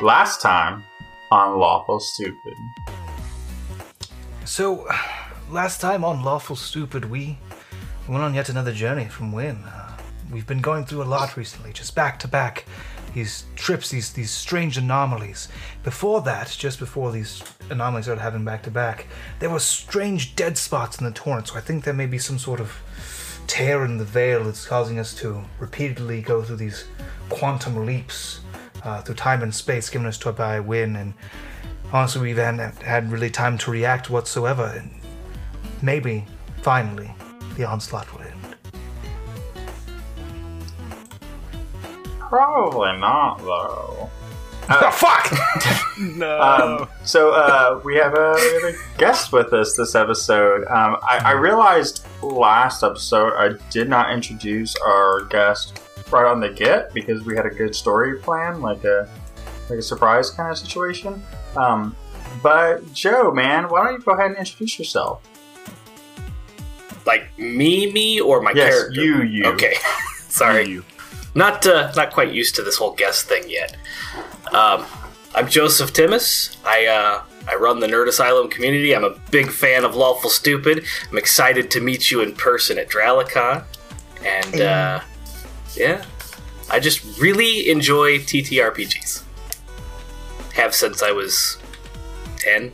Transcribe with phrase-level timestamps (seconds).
[0.00, 0.82] last time
[1.30, 2.54] on Lawful Stupid.
[4.44, 4.88] So,
[5.50, 7.38] last time on Lawful Stupid, we
[8.08, 9.56] went on yet another journey from Win.
[9.56, 9.98] Uh,
[10.32, 12.64] we've been going through a lot recently, just back to back.
[13.12, 15.48] These trips, these these strange anomalies.
[15.82, 19.06] Before that, just before these anomalies started happening back to back,
[19.40, 21.48] there were strange dead spots in the torrent.
[21.48, 22.72] So I think there may be some sort of
[23.48, 26.84] tear in the veil that's causing us to repeatedly go through these
[27.28, 28.40] quantum leaps
[28.84, 30.96] uh, through time and space, giving us to a win.
[30.96, 31.14] And
[31.92, 34.74] honestly, we haven't had really time to react whatsoever.
[34.76, 34.90] And
[35.82, 36.24] maybe,
[36.62, 37.10] finally,
[37.56, 38.56] the onslaught will end.
[42.18, 44.10] Probably not, though.
[44.70, 45.86] oh, fuck!
[46.00, 46.40] No.
[46.40, 50.62] Um, so uh, we have a we have a guest with us this episode.
[50.68, 55.78] Um, I, I realized last episode I did not introduce our guest
[56.12, 59.08] right on the get because we had a good story plan, like a
[59.68, 61.22] like a surprise kind of situation.
[61.56, 61.96] Um,
[62.42, 65.22] but Joe, man, why don't you go ahead and introduce yourself?
[67.06, 69.00] Like me, me, or my yes, character?
[69.00, 69.44] you, you.
[69.46, 69.74] Okay.
[70.28, 70.68] Sorry.
[70.68, 70.84] You.
[71.34, 73.76] Not uh, not quite used to this whole guest thing yet.
[74.52, 74.84] Um,
[75.34, 76.56] I'm Joseph Timmis.
[76.64, 78.94] I uh, I run the Nerd Asylum community.
[78.94, 80.84] I'm a big fan of Lawful Stupid.
[81.10, 83.64] I'm excited to meet you in person at Dralicon.
[84.24, 85.00] And uh,
[85.76, 86.04] yeah,
[86.70, 89.22] I just really enjoy TTRPGs.
[90.54, 91.58] Have since I was
[92.36, 92.72] ten.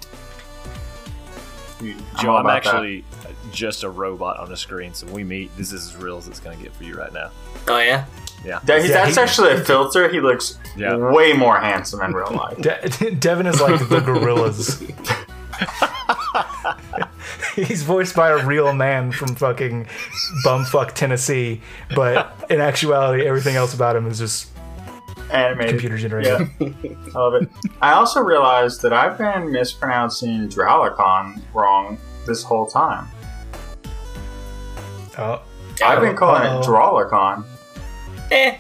[1.81, 2.75] You- Joe, all I'm about that.
[2.75, 3.05] actually
[3.53, 6.27] just a robot on a screen, so when we meet, this is as real as
[6.27, 7.31] it's going to get for you right now.
[7.69, 8.07] Oh yeah.
[8.45, 8.61] Yeah.
[8.65, 10.09] That- he's- Yeah, that's he- actually a filter.
[10.09, 10.97] He looks Yeah.
[10.97, 12.57] way more handsome in real life.
[12.61, 14.83] De- Devin is like the gorillas.
[17.55, 19.87] He's voiced by a real man from fucking
[20.45, 21.61] bumfuck Tennessee,
[21.95, 24.49] but in actuality, everything else about him is just
[25.33, 25.71] Animated.
[25.71, 26.49] computer generated.
[26.61, 26.69] Yeah,
[27.15, 27.49] I love it.
[27.83, 33.09] I also realized that I've been mispronouncing Dralicon wrong this whole time.
[35.19, 35.43] Oh,
[35.85, 36.61] I've been calling Uh-oh.
[36.61, 37.45] it Drawlicon,
[38.31, 38.57] Eh.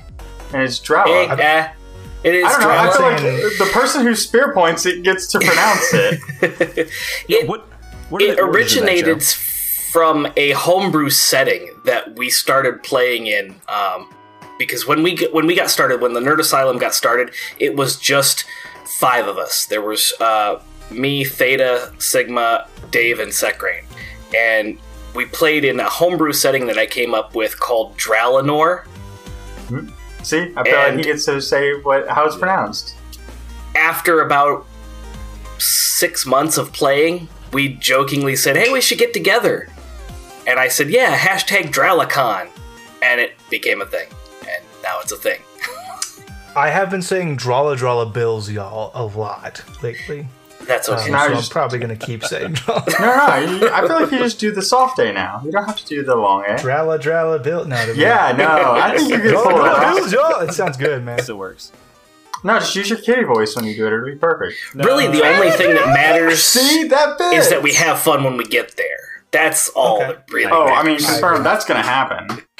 [0.52, 1.36] and it's Eh.
[1.38, 1.68] Eh.
[2.24, 2.44] It is.
[2.46, 2.68] I don't know.
[2.68, 6.20] I feel like the person who spear points it gets to pronounce it.
[7.28, 7.68] it, What?
[8.10, 13.54] It the origins of that, originated from a homebrew setting that we started playing in.
[13.68, 14.12] Um,
[14.58, 17.98] because when we when we got started, when the Nerd Asylum got started, it was
[17.98, 18.44] just
[18.84, 19.66] five of us.
[19.66, 23.84] There was uh, me, Theta, Sigma, Dave, and Sekrain,
[24.34, 24.78] and
[25.14, 28.84] we played in a homebrew setting that I came up with called Dralenor.
[30.22, 32.96] See, I feel like he gets to say what how it's pronounced.
[33.74, 34.66] After about
[35.58, 39.68] six months of playing, we jokingly said, "Hey, we should get together."
[40.46, 42.48] And I said, "Yeah, hashtag Dralicon,"
[43.02, 44.08] and it became a thing,
[44.40, 45.40] and now it's a thing.
[46.56, 50.26] I have been saying Drala Drala bills" y'all a lot lately,
[50.62, 51.06] That's um, okay.
[51.06, 54.10] so Now you I'm probably gonna keep saying "drawla No, no, you, I feel like
[54.10, 55.42] you just do the soft A now.
[55.44, 56.54] You don't have to do the long A.
[56.56, 59.56] Drala Drala bill." No, Yeah, no, I think you could Drawla, pull
[60.06, 60.48] it off.
[60.48, 61.18] It sounds good, man.
[61.18, 61.72] It works.
[62.46, 63.92] No, just use your kitty voice when you do it.
[63.92, 64.54] It'll be perfect.
[64.74, 68.36] really, the only thing that matters See that bit is that we have fun when
[68.36, 69.24] we get there.
[69.32, 70.06] That's all Okay.
[70.12, 71.06] that really Oh, I mean, matters.
[71.10, 72.42] confirm that's gonna happen.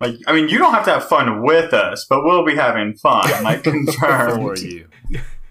[0.00, 2.94] Like, I mean, you don't have to have fun with us, but we'll be having
[2.94, 3.28] fun.
[3.44, 4.86] Like, For you.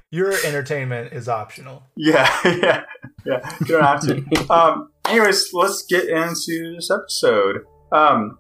[0.10, 1.84] Your entertainment is optional.
[1.96, 2.84] Yeah, yeah,
[3.26, 3.56] yeah.
[3.60, 4.48] You don't have to.
[4.52, 4.90] Um.
[5.08, 7.58] Anyways, let's get into this episode.
[7.92, 8.40] Um.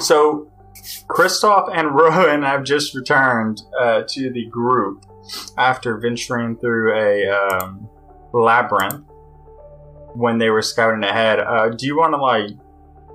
[0.00, 0.52] So,
[1.08, 5.04] Kristoff and Rowan have just returned uh, to the group
[5.58, 7.88] after venturing through a um,
[8.32, 9.04] labyrinth
[10.14, 11.40] when they were scouting ahead.
[11.40, 12.50] Uh, do you want to like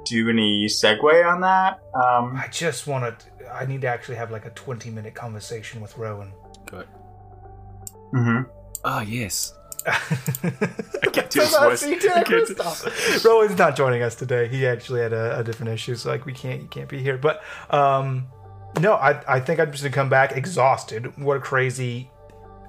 [0.06, 1.80] do any segue on that?
[1.94, 3.26] Um, I just want to.
[3.54, 6.32] I need to actually have like a 20 minute conversation with Rowan.
[6.66, 6.88] Good.
[8.14, 8.46] mhm.
[8.84, 9.54] Ah, yes.
[9.86, 11.84] I can't do his voice.
[11.84, 14.48] I can't do- Rowan's not joining us today.
[14.48, 17.18] He actually had a, a different issue, so like we can't, you can't be here.
[17.18, 18.28] But um,
[18.80, 21.18] no, I, I think I'm just gonna come back exhausted.
[21.18, 22.10] What a crazy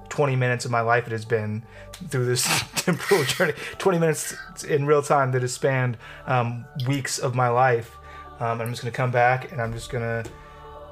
[0.09, 1.63] 20 minutes of my life it has been
[2.09, 2.43] through this
[2.75, 3.53] temporal journey.
[3.77, 4.35] 20 minutes
[4.67, 7.95] in real time that has spanned um, weeks of my life.
[8.39, 10.23] Um, I'm just gonna come back and I'm just gonna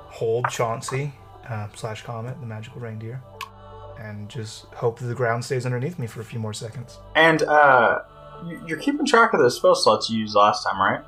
[0.08, 1.14] hold Chauncey
[1.48, 3.22] uh, slash Comet, the magical reindeer,
[4.00, 7.00] and just hope that the ground stays underneath me for a few more seconds.
[7.16, 8.00] And uh,
[8.46, 11.02] you- you're keeping track of the spell slots you used last time, right?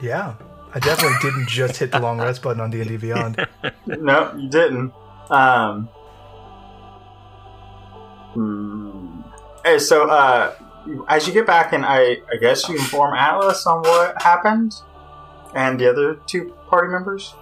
[0.00, 0.34] Yeah,
[0.74, 3.46] I definitely didn't just hit the long rest button on D and D Beyond.
[3.86, 4.92] no, you didn't.
[5.30, 5.88] Um.
[8.34, 9.20] hmm.
[9.64, 10.54] Hey, so uh,
[11.08, 14.74] as you get back, and I, I guess you inform Atlas on what happened,
[15.54, 17.34] and the other two party members.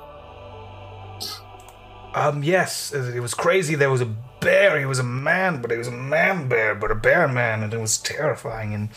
[2.14, 3.74] Um, yes, it was crazy.
[3.74, 4.78] There was a bear.
[4.78, 7.74] He was a man, but he was a man bear, but a bear man, and
[7.74, 8.72] it was terrifying.
[8.72, 8.90] And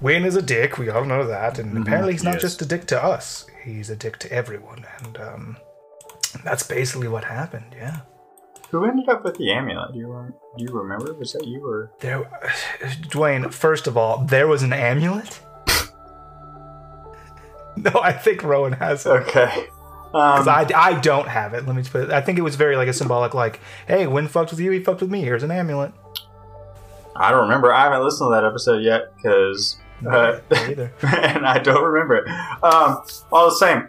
[0.00, 0.76] Wayne is a dick.
[0.76, 1.60] We all know that.
[1.60, 2.42] And apparently, he's not yes.
[2.42, 3.46] just a dick to us.
[3.64, 4.84] He's a dick to everyone.
[4.98, 5.56] And um,
[6.42, 7.76] that's basically what happened.
[7.76, 8.00] Yeah.
[8.70, 9.92] Who ended up with the amulet?
[9.92, 11.14] Do you do you remember?
[11.14, 11.92] Was that you or?
[12.00, 12.28] There,
[13.10, 13.54] Dwayne.
[13.54, 15.40] First of all, there was an amulet.
[17.76, 19.10] no, I think Rowan has it.
[19.10, 19.68] Okay.
[20.16, 21.66] Um, 'Cause I, I don't have it.
[21.66, 22.10] Let me just put it.
[22.10, 24.80] I think it was very like a symbolic, like, hey, when fucked with you, he
[24.82, 25.20] fucked with me.
[25.20, 25.92] Here's an amulet.
[27.14, 27.72] I don't remember.
[27.72, 29.76] I haven't listened to that episode yet because,
[30.08, 30.92] uh, either.
[31.02, 32.28] and I don't remember it.
[32.62, 33.02] Um,
[33.32, 33.88] all the same.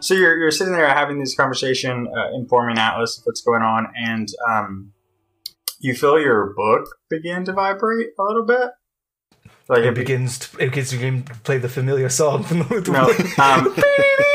[0.00, 3.88] So you're you're sitting there having this conversation, uh, informing Atlas of what's going on,
[3.96, 4.92] and um,
[5.80, 8.70] you feel your book begin to vibrate a little bit.
[9.68, 10.38] Like It it, begins.
[10.38, 12.80] To, it begins to play the familiar song from the.
[12.90, 13.74] no, um,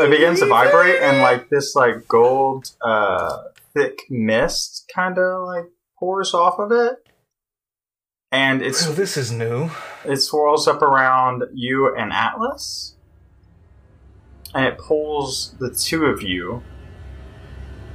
[0.00, 3.44] it begins to vibrate, and like this like gold, uh,
[3.74, 5.64] thick mist kind of like
[5.98, 6.96] pours off of it,
[8.32, 9.70] and it's Oh, this is new.
[10.04, 12.94] it swirls up around you and Atlas,
[14.54, 16.62] and it pulls the two of you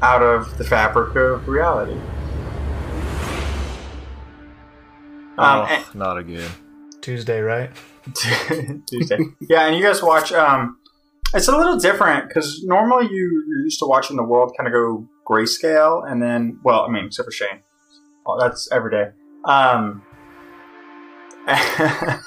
[0.01, 1.99] out of the fabric of reality.
[5.37, 6.49] Um, oh, and- not again.
[7.01, 7.71] Tuesday, right?
[8.15, 9.17] Tuesday.
[9.49, 10.31] yeah, and you guys watch.
[10.31, 10.77] Um,
[11.33, 14.73] it's a little different because normally you you're used to watching the world kind of
[14.73, 17.61] go grayscale, and then well, I mean, except for Shane,
[18.25, 19.11] oh, that's every day.
[19.45, 20.03] Um,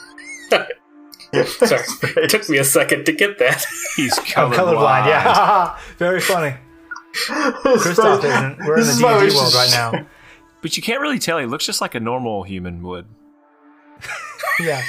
[1.35, 1.83] Sorry,
[2.17, 3.65] it took me a second to get that.
[3.97, 4.55] He's I'm colorblind.
[4.55, 5.07] colorblind.
[5.07, 6.57] Yeah, very funny.
[7.13, 8.59] Kristoff isn't.
[8.67, 10.07] We're in This the is D&D world should- right now.
[10.63, 11.39] But you can't really tell.
[11.39, 13.07] He looks just like a normal human would.
[14.61, 14.83] Yeah.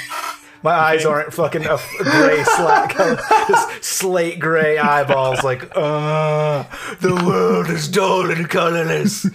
[0.62, 3.16] My eyes aren't fucking a f- gray slate color,
[3.48, 5.44] just slate gray eyeballs.
[5.44, 6.64] Like, uh,
[7.00, 9.26] the world is dull and colorless.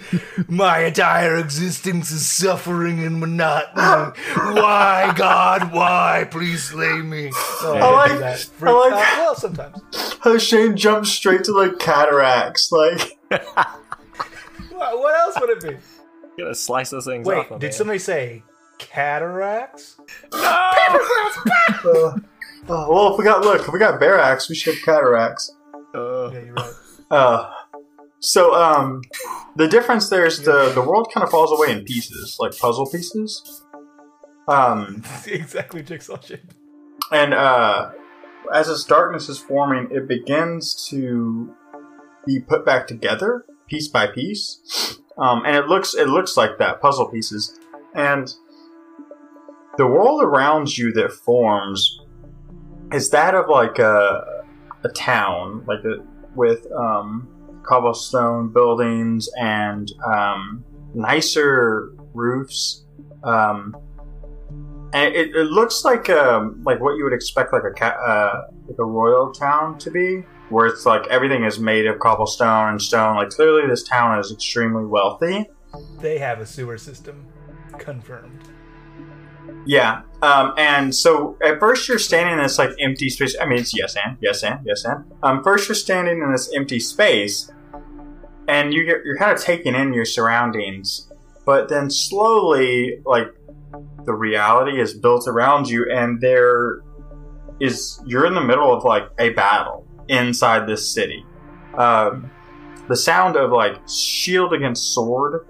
[0.48, 4.12] My entire existence is suffering and monotony.
[4.60, 5.72] Why, God?
[5.72, 6.26] Why?
[6.30, 7.30] Please slay me.
[7.62, 8.48] Oh, I like- do that.
[8.62, 9.78] I like- Uh, well, sometimes.
[10.20, 15.76] How Shane jumps straight to like cataracts, like What what else would it be?
[16.36, 17.50] You gotta slice those things Wait, off.
[17.50, 17.72] my did man.
[17.72, 18.42] somebody say
[18.90, 19.96] cataracts?
[20.32, 20.38] uh,
[21.84, 22.16] oh,
[22.68, 25.50] well, if we got look, if we got barracks, we should have cataracts.
[25.94, 26.72] Uh, Yeah, you're right.
[27.10, 27.50] Uh,
[28.20, 29.02] so um,
[29.56, 32.86] the difference there is the the world kind of falls away in pieces, like puzzle
[32.90, 33.64] pieces.
[34.48, 36.52] Um, exactly jigsaw shape.
[37.10, 37.90] and uh,
[38.54, 41.54] as this darkness is forming, it begins to
[42.26, 46.80] be put back together piece by piece, um, and it looks it looks like that
[46.80, 47.58] puzzle pieces,
[47.94, 48.32] and
[49.76, 52.00] the world around you that forms
[52.92, 54.42] is that of like a
[54.84, 56.04] a town, like a,
[56.34, 57.28] with um,
[57.62, 60.64] cobblestone buildings and um,
[60.94, 62.84] nicer roofs.
[63.22, 63.76] Um,
[64.92, 68.48] and it, it looks like um, like what you would expect like a ca- uh,
[68.66, 72.82] like a royal town to be, where it's like everything is made of cobblestone and
[72.82, 73.16] stone.
[73.16, 75.48] Like clearly, this town is extremely wealthy.
[76.00, 77.24] They have a sewer system.
[77.78, 78.51] Confirmed.
[79.64, 80.02] Yeah.
[80.22, 83.36] Um, and so at first you're standing in this like empty space.
[83.40, 85.04] I mean, it's yes and yes and yes and.
[85.22, 87.50] Um, first you're standing in this empty space,
[88.48, 91.10] and you you're kind of taking in your surroundings,
[91.44, 93.28] but then slowly, like
[94.04, 96.82] the reality is built around you, and there
[97.60, 101.24] is you're in the middle of like a battle inside this city.
[101.74, 102.30] Um,
[102.88, 105.46] the sound of like shield against sword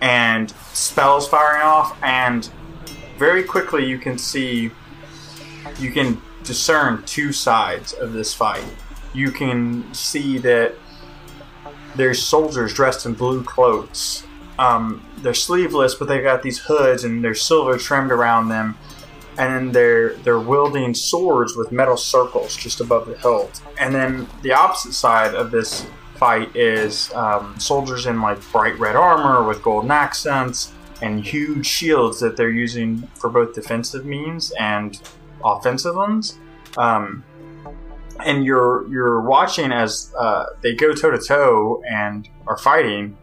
[0.00, 2.48] and spells firing off and
[3.24, 4.70] very quickly you can see
[5.78, 8.66] you can discern two sides of this fight.
[9.14, 10.74] You can see that
[11.96, 14.26] there's soldiers dressed in blue cloaks.
[14.58, 18.76] Um, they're sleeveless but they've got these hoods and they're silver trimmed around them.
[19.38, 23.62] And they're they're wielding swords with metal circles just above the hilt.
[23.80, 28.96] And then the opposite side of this fight is um, soldiers in like bright red
[28.96, 30.73] armor with golden accents
[31.04, 35.02] and huge shields that they're using for both defensive means and
[35.44, 36.38] offensive ones.
[36.78, 37.22] Um,
[38.24, 43.18] and you're you're watching as uh, they go toe to toe and are fighting,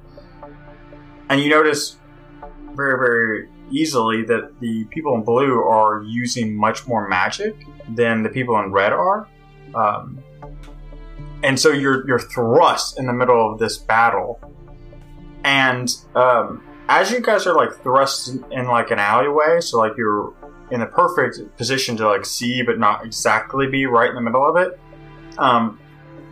[1.29, 1.97] and you notice
[2.75, 7.55] very very easily that the people in blue are using much more magic
[7.95, 9.27] than the people in red are.
[9.73, 10.19] Um,
[11.41, 14.39] and so you're you're thrust in the middle of this battle,
[15.43, 16.61] and um,
[16.91, 20.33] as you guys are like thrust in, in like an alleyway, so like you're
[20.71, 24.47] in the perfect position to like see but not exactly be right in the middle
[24.47, 24.77] of it.
[25.37, 25.79] Um,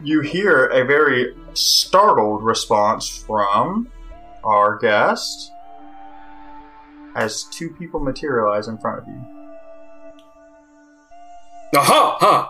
[0.04, 3.90] you hear a very startled response from
[4.44, 5.52] our guest
[7.16, 9.22] as two people materialize in front of you.
[11.78, 12.18] Aha!
[12.20, 12.50] Huh!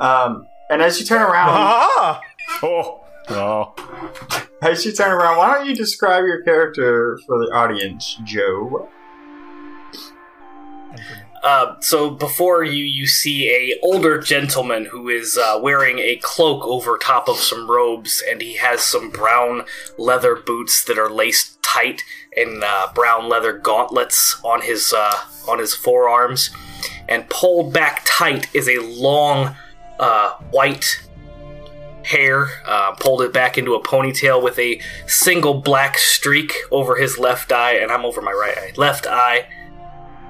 [0.00, 2.20] Um, and as you turn around, Ah!
[2.62, 3.74] Oh, oh.
[4.62, 8.88] as you turn around, why don't you describe your character for the audience, Joe?
[10.90, 11.22] And for me.
[11.42, 16.64] Uh, so before you, you see a older gentleman who is uh, wearing a cloak
[16.66, 19.64] over top of some robes, and he has some brown
[19.96, 22.02] leather boots that are laced tight,
[22.36, 25.16] and uh, brown leather gauntlets on his uh,
[25.46, 26.50] on his forearms,
[27.08, 29.54] and pulled back tight is a long
[30.00, 31.02] uh, white
[32.08, 37.18] hair, uh, pulled it back into a ponytail with a single black streak over his
[37.18, 39.46] left eye, and I'm over my right eye, left eye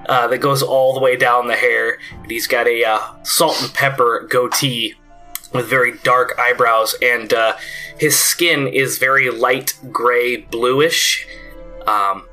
[0.09, 1.99] uh, that goes all the way down the hair.
[2.23, 4.95] And he's got a uh, salt and pepper goatee
[5.53, 7.57] with very dark eyebrows, and uh,
[7.99, 11.27] his skin is very light gray bluish.
[11.87, 12.25] Um,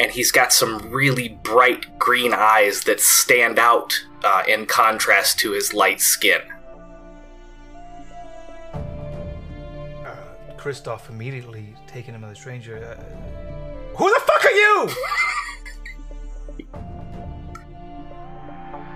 [0.00, 5.52] and he's got some really bright green eyes that stand out uh, in contrast to
[5.52, 6.40] his light skin.
[10.62, 12.76] Uh, Kristoff immediately taking him as a stranger.
[12.78, 14.88] Uh, Who the fuck are you?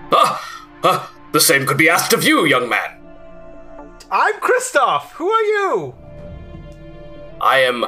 [0.09, 0.41] Ah,
[0.85, 2.97] ah, the same could be asked of you, young man.
[4.09, 5.11] I'm Kristoff.
[5.11, 5.95] Who are you?
[7.41, 7.85] I am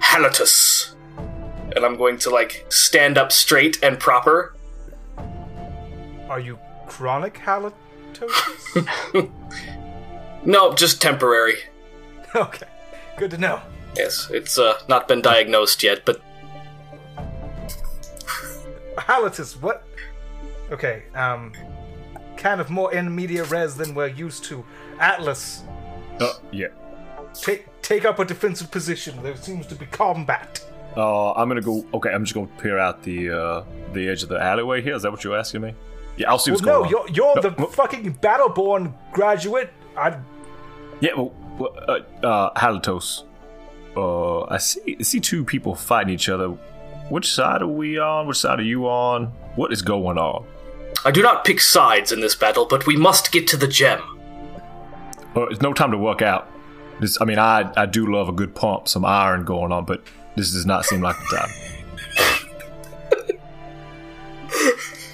[0.00, 0.96] Halatus.
[1.76, 4.56] And I'm going to, like, stand up straight and proper.
[6.28, 9.30] Are you chronic halitosis?
[10.44, 11.56] No, just temporary.
[12.34, 12.66] okay,
[13.16, 13.60] good to know.
[13.96, 16.20] Yes, it's uh, not been diagnosed yet, but
[18.98, 19.84] Halitus, what?
[20.70, 21.52] Okay, um,
[22.36, 24.64] kind of more in media res than we're used to.
[24.98, 25.62] Atlas,
[26.20, 26.68] Uh, yeah.
[27.34, 29.22] take take up a defensive position.
[29.22, 30.60] There seems to be combat.
[30.96, 31.84] Uh, I'm gonna go.
[31.94, 34.94] Okay, I'm just gonna peer out the uh, the edge of the alleyway here.
[34.94, 35.74] Is that what you're asking me?
[36.16, 36.90] Yeah, I'll see Well, what's no, going on.
[36.90, 39.70] you're you're No, the well- fucking Battleborn graduate.
[39.96, 40.16] I
[41.00, 43.24] Yeah, well, well, uh, uh, Halatos.
[43.96, 44.96] Uh, I see.
[44.98, 46.48] I see two people fighting each other.
[47.08, 48.26] Which side are we on?
[48.26, 49.26] Which side are you on?
[49.54, 50.44] What is going on?
[51.04, 54.00] I do not pick sides in this battle, but we must get to the gem.
[55.36, 56.50] Uh, it's no time to work out.
[57.00, 60.02] This, I mean, I I do love a good pump, some iron going on, but
[60.34, 61.50] this does not seem like the time.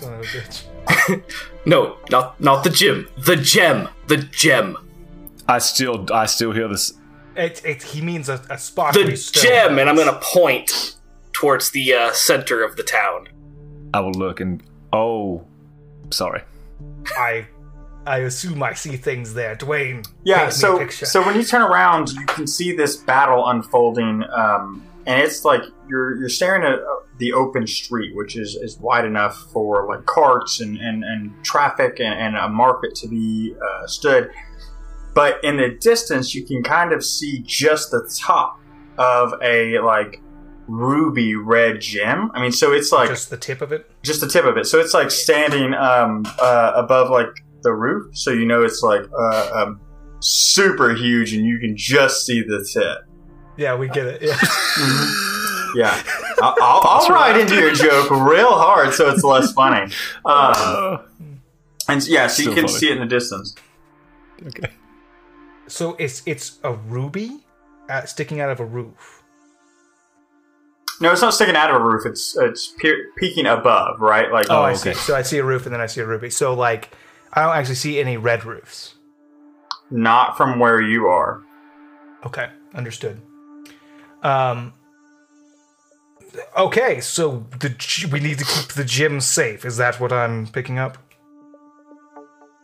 [0.01, 1.23] son of a bitch.
[1.65, 3.09] No, not not the gym.
[3.17, 3.89] The gem.
[4.09, 4.77] The gem.
[5.53, 6.95] I still I still hear this.
[7.37, 9.43] It, it, he means a, a sparkly The stone.
[9.43, 10.97] gem, and I'm gonna point
[11.33, 13.29] towards the uh, center of the town.
[13.93, 14.63] I will look and
[14.95, 15.45] oh,
[16.11, 16.43] sorry.
[17.19, 17.47] I
[18.07, 19.55] I assume I see things there.
[19.55, 20.09] Dwayne.
[20.25, 23.47] Yeah, paint me a so so when you turn around, you can see this battle
[23.47, 28.57] unfolding, um, and it's like you're you're staring at uh, the open street, which is,
[28.57, 33.07] is wide enough for like carts and, and, and traffic and, and a market to
[33.07, 34.31] be uh, stood.
[35.15, 38.59] But in the distance, you can kind of see just the top
[38.99, 40.21] of a like
[40.69, 42.31] ruby red gem.
[42.35, 43.91] I mean, so it's like just the tip of it.
[44.03, 44.67] just the tip of it.
[44.67, 47.29] So it's like standing um, uh, above like
[47.63, 49.81] the roof, so you know it's like uh, um,
[50.21, 52.99] super huge, and you can just see the tip.
[53.57, 54.23] Yeah, we get it.
[54.23, 54.39] Yeah.
[55.75, 56.03] Yeah,
[56.43, 59.93] I'll, I'll, I'll ride into your joke real hard, so it's less funny.
[60.25, 60.99] Um, Uh,
[61.89, 62.79] and yeah, so you can funny.
[62.79, 63.55] see it in the distance.
[64.47, 64.69] okay.
[65.67, 67.41] So it's it's a ruby
[67.89, 69.23] uh, sticking out of a roof.
[71.01, 72.07] No, it's not sticking out of a roof.
[72.07, 74.31] It's it's pe- peeking above, right?
[74.31, 74.93] Like Oh, I okay.
[74.93, 74.95] see.
[74.95, 76.31] So I see a roof and then I see a ruby.
[76.31, 76.91] So like,
[77.33, 78.95] I don't actually see any red roofs.
[79.91, 81.43] not from where you are.
[82.25, 83.21] Okay, understood.
[84.23, 84.73] Um.
[86.57, 89.65] Okay, so the we need to keep the gym safe.
[89.65, 90.97] Is that what I'm picking up?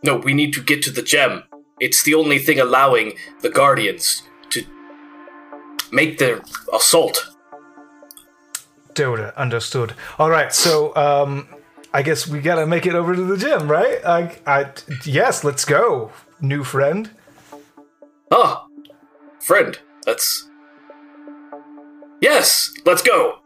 [0.05, 1.43] No, we need to get to the gem.
[1.80, 4.64] It's the only thing allowing the Guardians to
[5.92, 6.42] make their
[6.73, 7.28] assault.
[8.94, 9.94] Doda, understood.
[10.18, 11.49] All right, so um,
[11.92, 14.04] I guess we gotta make it over to the gym, right?
[14.04, 14.70] I, I,
[15.04, 17.11] yes, let's go, new friend.
[18.30, 18.66] Ah,
[19.40, 20.49] friend, that's.
[22.20, 23.38] Yes, let's go.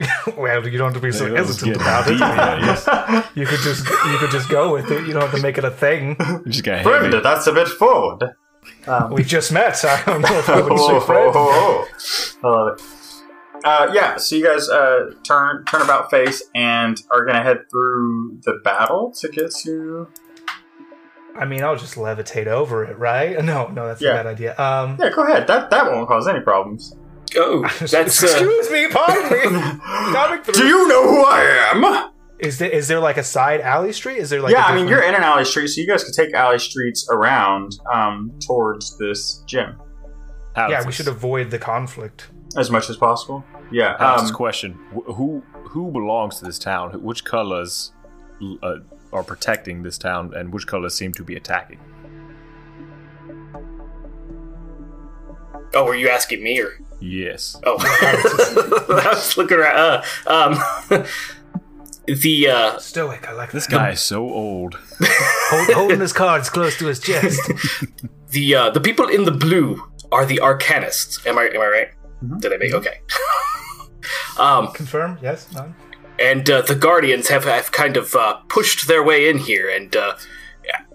[0.36, 2.10] well, you don't have to be so Maybe hesitant about it.
[2.12, 5.06] deep, yeah, You could just, you could just go with it.
[5.06, 6.16] You don't have to make it a thing.
[6.18, 7.20] You just got Friend, heavy.
[7.22, 8.34] that's a bit forward.
[9.12, 9.76] We just met.
[9.76, 11.32] So I don't know if I would Oh, say friend.
[11.34, 11.88] oh,
[12.44, 12.44] oh.
[12.44, 12.84] I love it.
[13.62, 18.38] Uh, yeah, so you guys uh, turn turn about face and are gonna head through
[18.44, 20.08] the battle to get to
[21.36, 23.42] I mean, I'll just levitate over it, right?
[23.44, 24.12] No, no, that's Yeah.
[24.12, 24.56] a bad idea.
[24.58, 25.46] Um, Yeah, go ahead.
[25.46, 26.96] That that won't cause any problems.
[27.36, 29.40] Oh, that's uh, excuse me, pardon me.
[30.12, 30.42] Coming.
[30.52, 32.10] Do you know who I am?
[32.38, 34.16] Is there is there like a side alley street?
[34.18, 36.02] Is there like yeah, I I mean you're in an alley street, so you guys
[36.04, 39.76] could take alley streets around um, towards this gym
[40.56, 42.28] yeah, we should avoid the conflict.
[42.56, 43.44] as much as possible.
[43.70, 43.96] Yeah.
[43.98, 47.00] Alex, Um, question: Who who belongs to this town?
[47.02, 47.92] Which colors
[48.62, 48.76] uh,
[49.12, 51.78] are protecting this town, and which colors seem to be attacking?
[55.74, 56.78] Oh, were you asking me or?
[57.00, 57.56] Yes.
[57.64, 60.04] Oh, I was looking around.
[60.26, 60.58] Uh,
[60.90, 61.04] um,
[62.06, 63.72] the uh, Stoic, I like This that.
[63.72, 64.78] guy is so old.
[65.02, 67.40] Hold, holding his cards close to his chest.
[68.30, 71.24] the uh, the people in the blue are the Arcanists.
[71.26, 71.88] Am I am I right?
[72.40, 73.00] Did I make okay?
[74.38, 75.18] um, Confirm?
[75.22, 75.50] Yes.
[75.52, 75.72] No.
[76.18, 79.94] and uh, the Guardians have, have kind of uh, pushed their way in here, and
[79.96, 80.16] uh,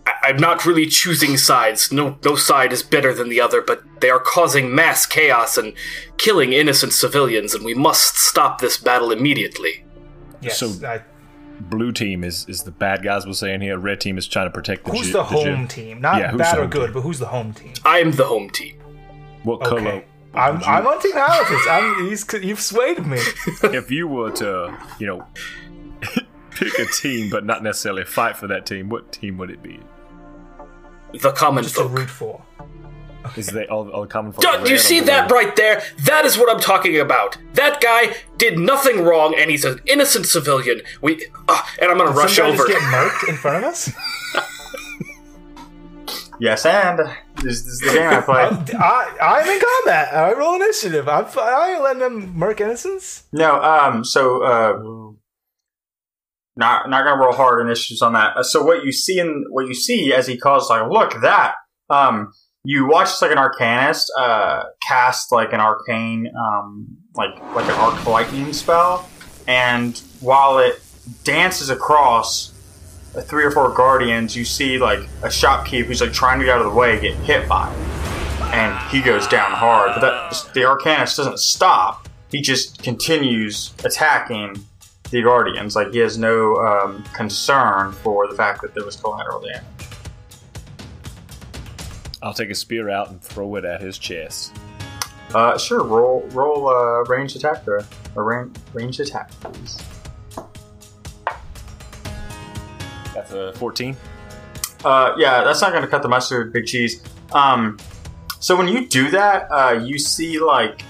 [0.07, 1.91] I- I'm not really choosing sides.
[1.91, 5.73] No, no side is better than the other, but they are causing mass chaos and
[6.17, 9.83] killing innocent civilians, and we must stop this battle immediately.
[10.41, 10.59] Yes.
[10.59, 11.01] So- I,
[11.57, 13.77] Blue team is is the bad guys we're saying here.
[13.79, 15.67] Red team is trying to protect the who's gy- the home gym.
[15.69, 16.01] team?
[16.01, 16.93] Not Yeah, bad or good, team?
[16.93, 17.71] but who's the home team?
[17.85, 18.75] I'm the home team.
[19.43, 19.69] What Okay.
[19.69, 20.03] color?
[20.33, 21.65] I'm, would you- I'm on Team Halifax.
[21.69, 23.19] I'm, he's, you've swayed me.
[23.63, 25.25] if you were to, you know,
[26.51, 29.79] pick a team but not necessarily fight for that team, what team would it be?
[31.21, 31.97] The common Just to folk.
[31.97, 32.41] root for.
[33.35, 34.43] Is they all, all common folk?
[34.43, 35.07] Don't you see blue?
[35.07, 35.81] that right there?
[36.03, 37.37] That is what I'm talking about.
[37.53, 40.81] That guy did nothing wrong, and he's an innocent civilian.
[41.01, 42.67] We uh, and I'm gonna rush Some guy over.
[42.67, 43.89] just get murked in front of us?
[46.39, 48.43] yes, and this, this is the game I play.
[48.79, 50.13] I, I'm in combat.
[50.13, 51.07] I roll initiative.
[51.09, 53.23] I'm, I ain't letting them murk innocents.
[53.31, 55.11] No, um, so uh,
[56.55, 58.37] not not gonna roll hard initiatives on that.
[58.37, 61.55] Uh, so what you see in what you see as he calls like, look that.
[61.89, 62.31] Um,
[62.63, 67.75] you watch this, like an arcanist uh, cast like an arcane, um, like like an
[67.75, 69.07] arc lightning spell,
[69.47, 70.81] and while it
[71.23, 72.51] dances across
[73.21, 76.65] three or four guardians, you see like a shopkeep who's like trying to get out
[76.65, 77.77] of the way, get hit by it,
[78.53, 79.91] and he goes down hard.
[79.93, 84.57] But that, the arcanist doesn't stop he just continues attacking
[85.11, 85.75] the guardians.
[85.75, 89.63] Like he has no um, concern for the fact that there was collateral damage.
[92.21, 94.55] I'll take a spear out and throw it at his chest.
[95.33, 97.85] Uh, sure, roll roll uh, range attack there.
[98.15, 99.83] A range range attack, please.
[103.13, 103.95] That's a 14.
[104.83, 107.01] Uh, yeah, that's not going to cut the mustard, big cheese.
[107.31, 107.79] Um,
[108.39, 110.83] so when you do that, uh, you see like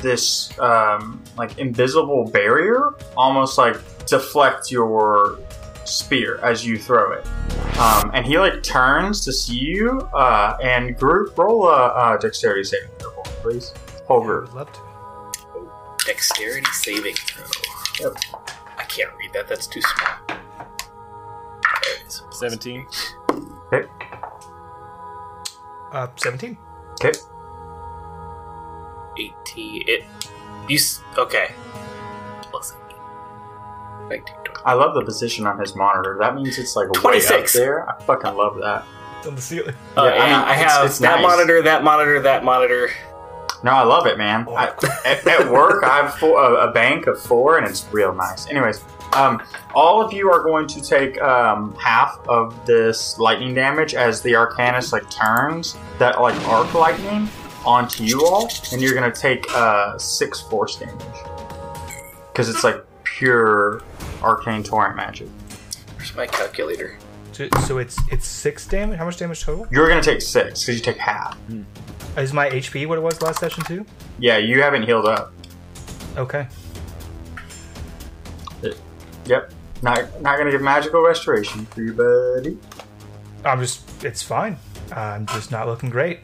[0.00, 3.76] this um, like invisible barrier, almost like
[4.06, 5.38] deflect your
[5.84, 7.26] spear as you throw it.
[7.78, 12.64] Um, and he like turns to see you uh, and group roll a uh, dexterity
[12.64, 13.74] saving throw, for me, please.
[14.06, 14.44] Whole I group.
[14.48, 14.80] would love to.
[16.06, 17.44] Dexterity saving throw.
[18.00, 18.16] Yep.
[18.76, 19.48] I can't read that.
[19.48, 20.14] That's too small.
[20.28, 20.38] There
[21.96, 22.22] it is.
[22.32, 22.86] 17.
[23.72, 23.88] Okay.
[25.92, 26.58] Uh, 17.
[27.02, 27.18] Okay.
[29.18, 29.84] 18.
[29.88, 30.04] It.
[30.70, 30.76] You.
[30.76, 31.52] s- Okay.
[32.50, 32.72] Plus
[34.08, 34.50] 19, 20.
[34.64, 36.16] I love the position on his monitor.
[36.20, 37.52] That means it's like way up 26.
[37.52, 37.88] there.
[37.88, 38.84] I fucking love that.
[39.26, 39.74] On the ceiling.
[39.96, 41.22] Uh, Yeah, I mean, I, it's- have it's that nice.
[41.22, 42.90] monitor, that monitor, that monitor.
[43.62, 44.46] No, I love it, man.
[44.48, 44.54] Oh.
[44.54, 44.66] I,
[45.04, 48.46] at, at work, I have four, a, a bank of four, and it's real nice.
[48.48, 49.42] Anyways, um,
[49.74, 54.32] all of you are going to take um, half of this lightning damage as the
[54.32, 57.28] Arcanist like turns that like arc lightning
[57.64, 61.00] onto you all, and you're gonna take uh, six force damage
[62.32, 63.82] because it's like pure
[64.22, 65.28] arcane torrent magic.
[65.96, 66.96] Where's my calculator?
[67.32, 68.98] So, so it's it's six damage.
[68.98, 69.66] How much damage total?
[69.70, 71.38] You're gonna take six because you take half.
[72.16, 73.86] Is my HP what it was last session too?
[74.18, 75.32] Yeah, you haven't healed up.
[76.16, 76.46] Okay.
[79.26, 79.52] Yep.
[79.82, 82.58] Not not gonna give magical restoration for you, buddy.
[83.44, 84.04] I'm just.
[84.04, 84.56] It's fine.
[84.92, 86.20] I'm just not looking great.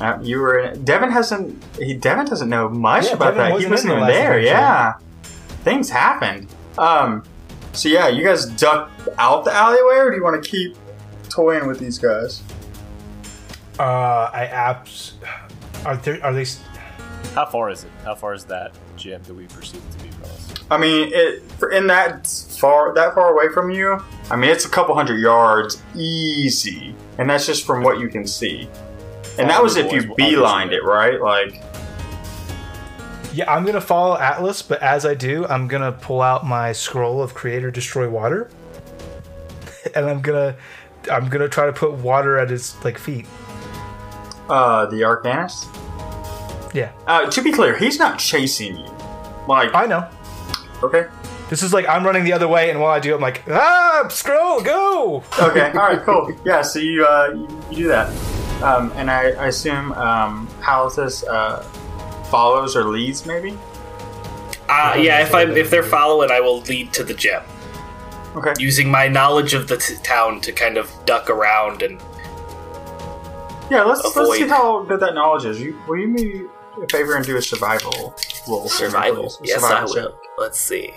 [0.00, 0.84] Uh, you were in.
[0.84, 1.62] Devin hasn't.
[1.78, 3.46] He Devin doesn't know much Yeah, about Devin that.
[3.48, 4.38] He wasn't wasn't even the there.
[4.38, 4.46] adventure.
[4.56, 4.92] Yeah,
[5.62, 6.48] things happened.
[6.78, 7.22] Um.
[7.72, 10.76] So yeah, you guys duck out the alleyway, or do you want to keep
[11.28, 12.42] toying with these guys?
[13.78, 15.12] Uh, I apps.
[15.84, 16.22] Are there?
[16.24, 16.42] Are they?
[16.42, 16.60] s-
[17.34, 17.90] How far is it?
[18.04, 20.54] How far is that gym that we perceive to be from us?
[20.70, 22.26] I mean, it for in that
[22.58, 24.00] far that far away from you.
[24.30, 28.26] I mean, it's a couple hundred yards easy, and that's just from what you can
[28.26, 28.68] see.
[29.38, 31.20] And that was if you boys, we'll- I'll get you beelined it, right?
[31.20, 31.60] Like,
[33.32, 37.20] Yeah, I'm gonna follow Atlas, but as I do, I'm gonna pull out my scroll
[37.22, 38.48] of Create or Destroy Water.
[39.94, 40.54] and I'm gonna
[41.10, 43.26] I'm gonna try to put water at his like feet.
[44.48, 45.66] Uh, the Arcanist.
[46.74, 48.86] Yeah, Uh, to be clear, he's not chasing you.
[49.48, 50.06] Like, I know.
[50.82, 51.06] okay,
[51.50, 54.06] This is like I'm running the other way, and while I do, I'm like, ah,
[54.08, 55.22] scroll, go.
[55.40, 56.32] okay, all right, cool.
[56.44, 58.08] Yeah, so you uh, you, you do that,
[58.64, 61.62] um, and I, I assume um, Halitus uh,
[62.30, 63.56] follows or leads, maybe.
[64.68, 67.42] Uh, yeah, if I if they're following, I will lead to the gem
[68.34, 68.54] Okay.
[68.58, 72.00] using my knowledge of the t- town to kind of duck around and
[73.70, 75.60] Yeah, let's let's see how good that knowledge is.
[75.60, 76.42] You, will you me
[76.82, 77.92] a favor and do a survival
[78.48, 78.62] roll?
[78.62, 79.24] for survival.
[79.24, 79.38] please?
[79.50, 79.94] Yes, I will.
[79.94, 80.04] check.
[80.38, 80.92] Let's see.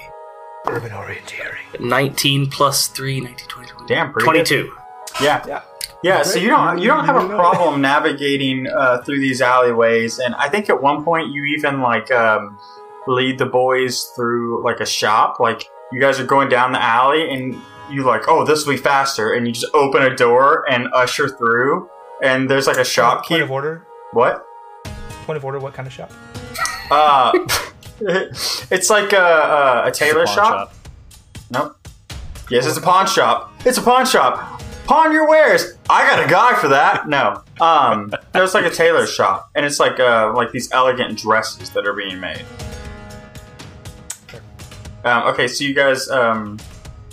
[0.65, 1.79] Urban orienteering.
[1.79, 3.85] 19 plus 3, 19, 20, 20.
[3.87, 4.73] Damn, pretty 22.
[5.21, 5.43] Yeah.
[5.47, 5.61] Yeah.
[6.03, 10.35] Yeah, so you don't you don't have a problem navigating uh, through these alleyways, and
[10.35, 12.57] I think at one point you even like um,
[13.07, 15.39] lead the boys through like a shop.
[15.39, 18.77] Like you guys are going down the alley, and you like, oh, this will be
[18.77, 21.89] faster, and you just open a door and usher through,
[22.21, 23.25] and there's like a shop.
[23.25, 23.85] Point of order.
[24.11, 24.45] What?
[25.25, 25.59] Point of order.
[25.59, 26.11] What kind of shop?
[26.91, 27.31] Uh,
[27.99, 30.73] it's like a, a, a tailor Pawn shop.
[31.49, 31.77] Nope.
[32.49, 33.51] Yes, it's a pawn shop.
[33.65, 34.61] It's a pawn shop.
[34.87, 35.73] Pawn your wares.
[35.89, 37.09] I got a guy for that.
[37.09, 37.43] No.
[37.59, 41.69] Um, no, it's like a tailor shop, and it's like uh, like these elegant dresses
[41.71, 42.45] that are being made.
[45.03, 46.57] Um, okay, so you guys, um,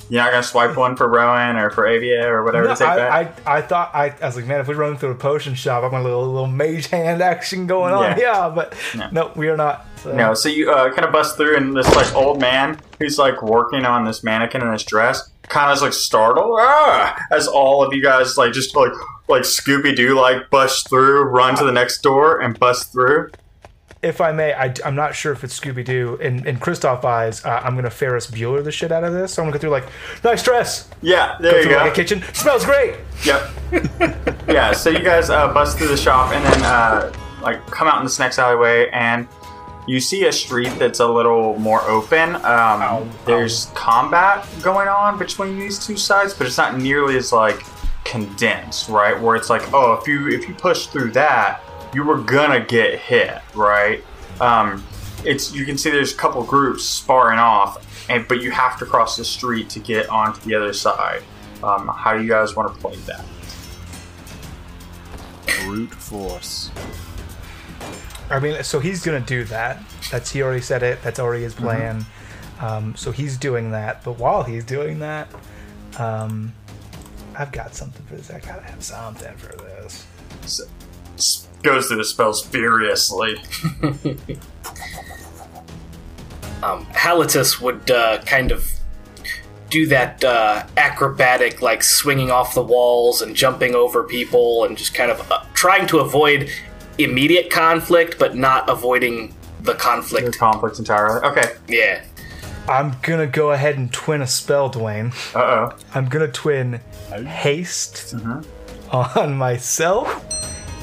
[0.09, 2.89] you're not gonna swipe one for Rowan or for Avia or whatever No, to take
[2.89, 3.47] I, back.
[3.47, 5.83] I, I thought I, I was like, man, if we run through a potion shop,
[5.83, 8.19] I'm gonna little little mage hand action going on.
[8.19, 8.19] Yeah.
[8.19, 9.09] Yeah, but No.
[9.11, 9.87] no, we are not.
[9.97, 10.15] So.
[10.15, 13.43] No, so you uh, kind of bust through, and this like old man who's like
[13.43, 17.17] working on this mannequin in this dress, kind of like startled ah!
[17.31, 18.93] as all of you guys like just like
[19.29, 23.31] like Scooby Doo like bust through, run to the next door, and bust through.
[24.03, 26.17] If I may, I, am not sure if it's Scooby Doo.
[26.17, 29.33] In in Kristoff eyes, uh, I'm gonna Ferris Bueller the shit out of this.
[29.33, 29.87] So I'm gonna go through like,
[30.25, 30.91] nice dress.
[31.01, 31.79] Yeah, there Go you through go.
[31.79, 32.23] like a kitchen.
[32.35, 32.97] Smells great.
[33.25, 33.51] Yep.
[34.49, 37.13] yeah, so you guys uh, bust through the shop and then uh,
[37.43, 39.29] like come out in this next alleyway and
[39.87, 42.37] you see a street that's a little more open.
[42.45, 47.63] Um, there's combat going on between these two sides, but it's not nearly as like
[48.05, 49.21] condensed, right?
[49.21, 51.61] Where it's like, oh, if you if you push through that,
[51.95, 54.03] you were gonna get hit, right?
[54.41, 54.85] Um,
[55.25, 58.87] it's you can see there's a couple groups sparring off, and but you have to
[58.87, 61.23] cross the street to get onto the other side.
[61.63, 63.25] Um, how do you guys want to play that?
[65.65, 66.71] Brute force.
[68.31, 69.83] I mean, so he's gonna do that.
[70.11, 71.03] That's he already said it.
[71.03, 72.05] That's already his plan.
[72.61, 74.03] Um, so he's doing that.
[74.05, 75.29] But while he's doing that,
[75.99, 76.53] um,
[77.39, 78.31] I've got something for this.
[78.31, 80.07] I gotta have something for this.
[80.45, 83.37] S- Goes through the spells furiously.
[86.63, 88.67] Um, Halitus would uh, kind of
[89.69, 94.95] do that uh, acrobatic, like swinging off the walls and jumping over people and just
[94.95, 96.49] kind of uh, trying to avoid
[96.99, 100.39] immediate conflict, but not avoiding the The conflict.
[100.39, 101.21] conflict entirely.
[101.27, 101.55] Okay.
[101.69, 102.03] Yeah.
[102.69, 105.13] I'm gonna go ahead and twin a spell, Dwayne.
[105.35, 105.41] Uh
[105.73, 105.77] oh.
[105.95, 106.81] I'm gonna twin
[107.27, 108.15] haste
[108.93, 110.25] on myself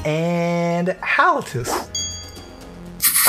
[0.06, 1.70] and Halitus.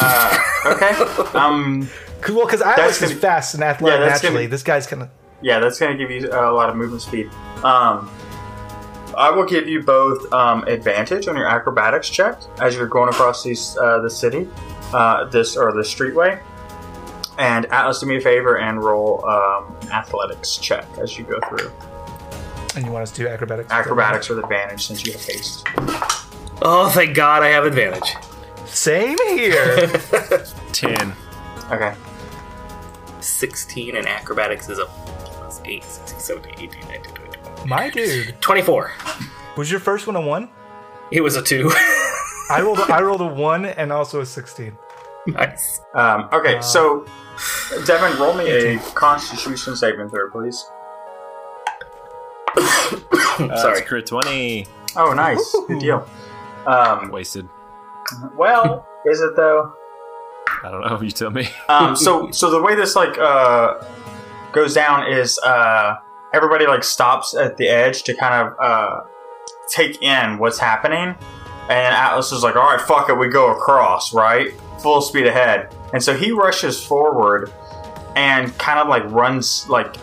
[0.02, 0.91] Uh, okay.
[1.38, 1.88] Um.
[2.30, 4.48] Well, because Atlas That's is gonna- fast and athletic Yeah, that's gonna naturally.
[4.48, 5.10] This guy's kind of.
[5.41, 7.30] Yeah, that's going to give you a lot of movement speed.
[7.63, 8.10] Um.
[9.17, 13.43] I will give you both um, advantage on your acrobatics check as you're going across
[13.43, 14.49] these uh, the city,
[14.93, 16.41] uh, this or the streetway.
[17.38, 21.71] And Atlas, do me a favor and roll um, athletics check as you go through.
[22.76, 23.71] And you want us to do acrobatics?
[23.71, 25.67] Acrobatics with advantage since you have haste.
[26.62, 28.15] Oh, thank God I have advantage.
[28.65, 29.88] Same here.
[30.71, 31.13] 10.
[31.71, 31.93] Okay.
[33.19, 37.22] 16 and acrobatics is a plus 8, 16, 17, 18, 19, 20, 21.
[37.65, 38.39] My dude.
[38.41, 38.91] 24.
[39.58, 40.49] Was your first one a one?
[41.12, 41.71] It was a 2.
[42.49, 42.80] I rolled.
[42.80, 44.78] A, I rolled a one and also a sixteen.
[45.28, 45.80] nice.
[45.95, 47.06] Um, okay, so
[47.86, 50.69] Devin, roll me a Constitution saving throw, please.
[52.58, 53.80] Uh, Sorry.
[53.80, 54.67] it's crit 20.
[54.97, 56.08] Oh, nice, good deal.
[56.67, 57.47] Um, Wasted.
[58.36, 59.73] well, is it though?
[60.63, 61.02] I don't know.
[61.02, 61.47] You tell me.
[61.69, 63.84] Um, so, so the way this like uh,
[64.52, 65.95] goes down is uh,
[66.34, 69.02] everybody like stops at the edge to kind of uh,
[69.69, 71.15] take in what's happening,
[71.69, 75.74] and Atlas is like, "All right, fuck it, we go across, right, full speed ahead."
[75.93, 77.52] And so he rushes forward
[78.15, 79.96] and kind of like runs like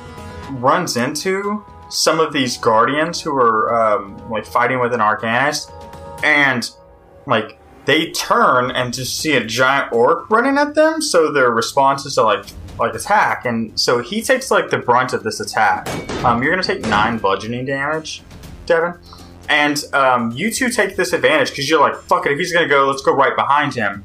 [0.52, 5.72] runs into some of these guardians who are um, like fighting with an arcanist,
[6.22, 6.70] and
[7.26, 11.02] like they turn and just see a giant orc running at them.
[11.02, 12.46] So their response is to like
[12.78, 15.88] like attack, and so he takes like the brunt of this attack.
[16.24, 18.22] Um, you're gonna take nine bludgeoning damage,
[18.66, 18.94] Devin,
[19.48, 22.68] and um, you two take this advantage because you're like, fuck it, if he's gonna
[22.68, 24.04] go, let's go right behind him,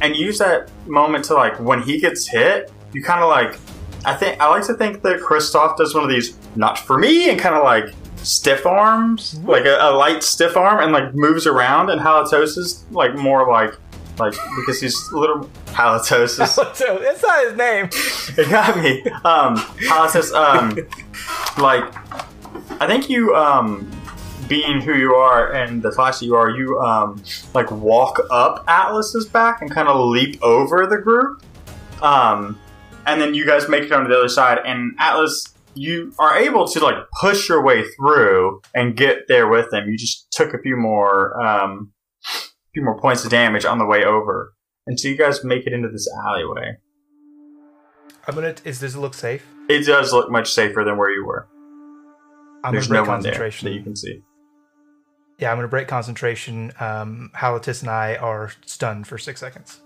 [0.00, 3.58] and use that moment to like when he gets hit, you kind of like.
[4.06, 7.30] I think I like to think that Kristoff does one of these not for me
[7.30, 11.46] and kind of like stiff arms, like a, a light stiff arm, and like moves
[11.46, 11.90] around.
[11.90, 13.74] And Halitosis is like more like
[14.18, 16.48] like because he's a little halitosis.
[16.48, 16.62] so
[17.00, 17.84] it's not his name.
[18.38, 19.02] it got me.
[19.24, 19.56] Um,
[19.88, 20.32] halitosis.
[20.32, 20.76] Um,
[21.62, 21.84] like
[22.80, 23.90] I think you um
[24.48, 27.22] being who you are and the class that you are, you um
[27.54, 31.42] like walk up Atlas's back and kind of leap over the group.
[32.02, 32.58] Um,
[33.06, 35.50] and then you guys make it onto the other side, and Atlas.
[35.76, 39.88] You are able to like push your way through and get there with them.
[39.88, 41.90] You just took a few more um,
[42.74, 44.52] few more points of damage on the way over.
[44.86, 46.76] until you guys make it into this alleyway.
[48.26, 48.54] I'm gonna.
[48.64, 49.46] Is does it look safe?
[49.68, 51.46] It does look much safer than where you were.
[52.62, 54.20] I'm There's gonna no break one there that you can see.
[55.38, 56.72] Yeah, I'm gonna break concentration.
[56.80, 59.80] Um, Halatis and I are stunned for six seconds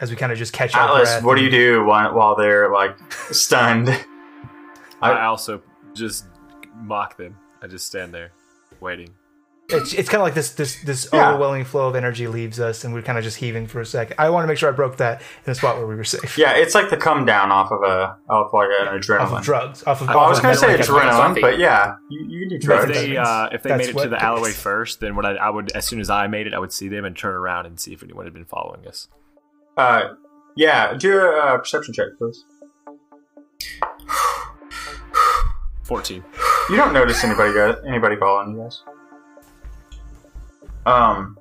[0.00, 1.22] as we kind of just catch our Atlas, breath.
[1.22, 2.96] what do you do while, while they're like
[3.30, 3.88] stunned?
[3.88, 4.02] I,
[5.12, 5.62] I- also
[5.94, 6.26] just
[6.74, 7.36] mock them.
[7.62, 8.32] I just stand there,
[8.80, 9.10] waiting.
[9.70, 11.30] It's, it's kind of like this this this Yeah.
[11.30, 14.16] overwhelming flow of energy leaves us, and we're kind of just heaving for a second.
[14.18, 16.36] I want to make sure I broke that in a spot where we were safe.
[16.36, 19.38] yeah, it's like the come down off of a off like an Off adrenaline.
[19.38, 19.82] of drugs.
[19.84, 20.10] Off of.
[20.10, 21.40] Oh, I was gonna say adrenaline, coffee.
[21.40, 22.84] but yeah, you, you can do If drugs.
[22.86, 22.94] Right.
[22.94, 24.60] they uh, if they That's made it to what the alleyway pays.
[24.60, 26.88] first, then what I, I would as soon as I made it, I would see
[26.88, 29.08] them and turn around and see if anyone had been following us.
[29.78, 30.10] Uh,
[30.56, 32.44] yeah, do a uh, perception check, please.
[35.84, 36.22] Fourteen.
[36.70, 38.82] You don't notice anybody guys, anybody following you guys.
[40.86, 41.38] Um,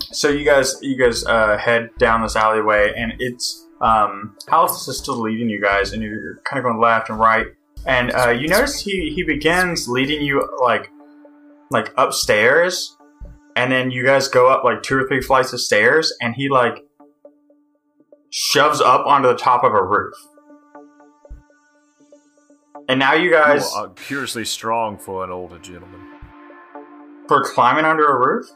[0.00, 4.98] so you guys you guys uh, head down this alleyway, and it's um, Halithus is
[4.98, 7.46] still leading you guys, and you're kind of going left and right,
[7.86, 10.90] and uh, you notice he he begins leading you like
[11.70, 12.96] like upstairs,
[13.56, 16.48] and then you guys go up like two or three flights of stairs, and he
[16.48, 16.84] like
[18.30, 20.14] shoves up onto the top of a roof.
[22.88, 26.00] And now you guys uh, curiously strong for an older gentleman.
[27.28, 28.46] for climbing under a roof?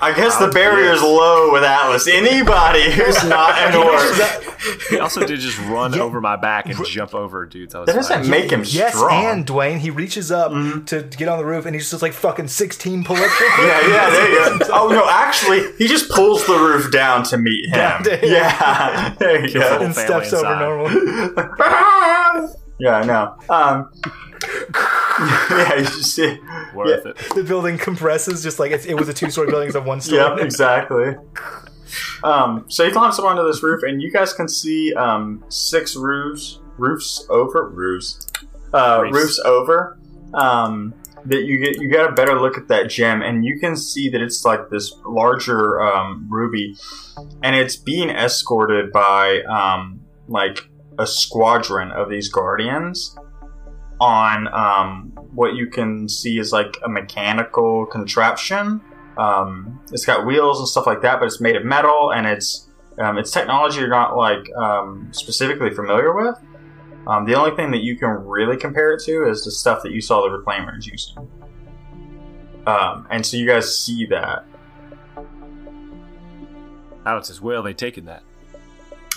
[0.00, 2.06] I guess the barrier is low with Atlas.
[2.06, 4.44] Anybody who's not an orc.
[4.90, 7.74] He also did just run over my back and jump over dudes.
[7.74, 8.30] I was That doesn't fighting.
[8.30, 9.24] make him Yes, strong.
[9.24, 10.52] and Dwayne, he reaches up
[10.86, 13.40] to, to get on the roof, and he's just like fucking sixteen pull ups.
[13.58, 14.66] yeah, yeah, there you go.
[14.72, 17.72] Oh no, actually, he just pulls the roof down to meet him.
[17.72, 18.30] Down to him.
[18.32, 19.84] Yeah, there you Kills go.
[19.84, 20.90] and family steps over normal.
[22.78, 23.36] yeah, I know.
[23.48, 23.90] Um,
[25.50, 26.38] yeah, you just see.
[26.74, 27.10] Worth yeah.
[27.10, 27.34] it.
[27.34, 30.00] The building compresses just like it's, it was a two story building, it's a one
[30.00, 30.20] story.
[30.20, 31.14] Yep, exactly.
[32.24, 35.94] Um, so he climbs up onto this roof, and you guys can see um, six
[35.94, 38.26] roofs, roofs over roofs,
[38.72, 39.98] uh, roofs over.
[40.32, 40.94] Um,
[41.26, 44.10] that you get, you got a better look at that gem, and you can see
[44.10, 46.76] that it's like this larger um, ruby,
[47.42, 53.16] and it's being escorted by um, like a squadron of these guardians
[54.00, 58.80] on um, what you can see is like a mechanical contraption.
[59.16, 62.68] Um, it's got wheels and stuff like that, but it's made of metal and it's
[62.98, 66.36] um, it's technology you're not like um, specifically familiar with.
[67.06, 69.92] Um, the only thing that you can really compare it to is the stuff that
[69.92, 71.28] you saw the reclaimers using.
[72.66, 74.46] Um, and so you guys see that.
[77.04, 78.22] Alex says, "Well, they taking that."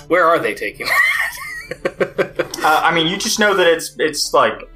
[0.07, 0.87] Where are they taking?
[2.63, 4.69] Uh, I mean, you just know that it's it's like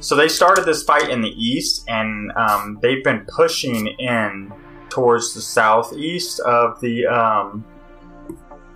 [0.00, 4.52] so they started this fight in the east, and um, they've been pushing in
[4.88, 7.64] towards the southeast of the um,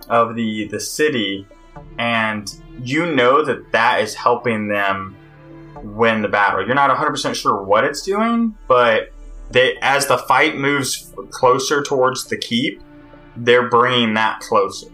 [0.09, 1.47] of the the city,
[1.97, 5.15] and you know that that is helping them
[5.83, 6.65] win the battle.
[6.65, 9.13] You're not 100 percent sure what it's doing, but
[9.51, 12.81] they as the fight moves closer towards the keep,
[13.37, 14.87] they're bringing that closer.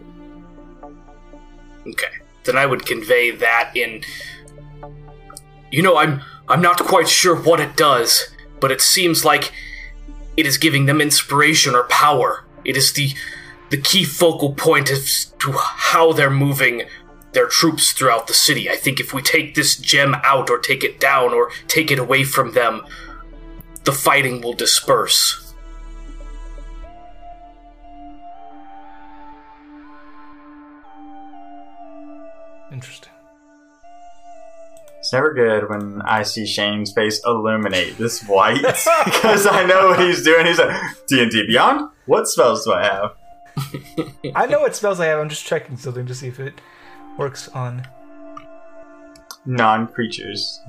[1.86, 2.19] Okay.
[2.44, 4.02] Then I would convey that in
[5.70, 8.28] You know, I'm I'm not quite sure what it does,
[8.60, 9.52] but it seems like
[10.36, 12.44] it is giving them inspiration or power.
[12.64, 13.14] It is the
[13.70, 16.82] the key focal point as to how they're moving
[17.32, 18.68] their troops throughout the city.
[18.68, 21.98] I think if we take this gem out or take it down or take it
[22.00, 22.84] away from them,
[23.84, 25.49] the fighting will disperse.
[32.80, 33.12] Interesting.
[35.00, 38.62] It's never good when I see Shane's face illuminate this white
[39.04, 40.46] because I know what he's doing.
[40.46, 40.74] He's like
[41.06, 41.90] D and D Beyond.
[42.06, 43.12] What spells do I have?
[44.34, 45.18] I know what spells I have.
[45.18, 46.54] I'm just checking something to see if it
[47.18, 47.86] works on.
[49.44, 50.60] Non creatures.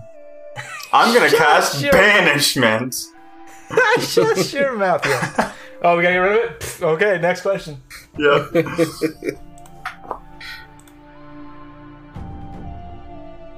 [0.91, 2.95] I'm gonna cast your- banishment.
[3.99, 5.05] Shut your mouth.
[5.05, 5.53] Yeah.
[5.81, 6.83] Oh, we gotta get rid of it.
[6.83, 7.77] Okay, next question.
[8.17, 8.47] Yeah.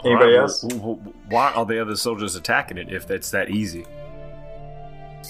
[0.05, 0.63] Anybody Alright, else?
[1.29, 3.85] Why are the other soldiers attacking it if that's that easy?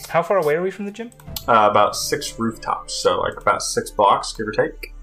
[0.10, 1.12] How far away are we from the gym?
[1.48, 4.94] Uh, about six rooftops, so like about six blocks, give or take.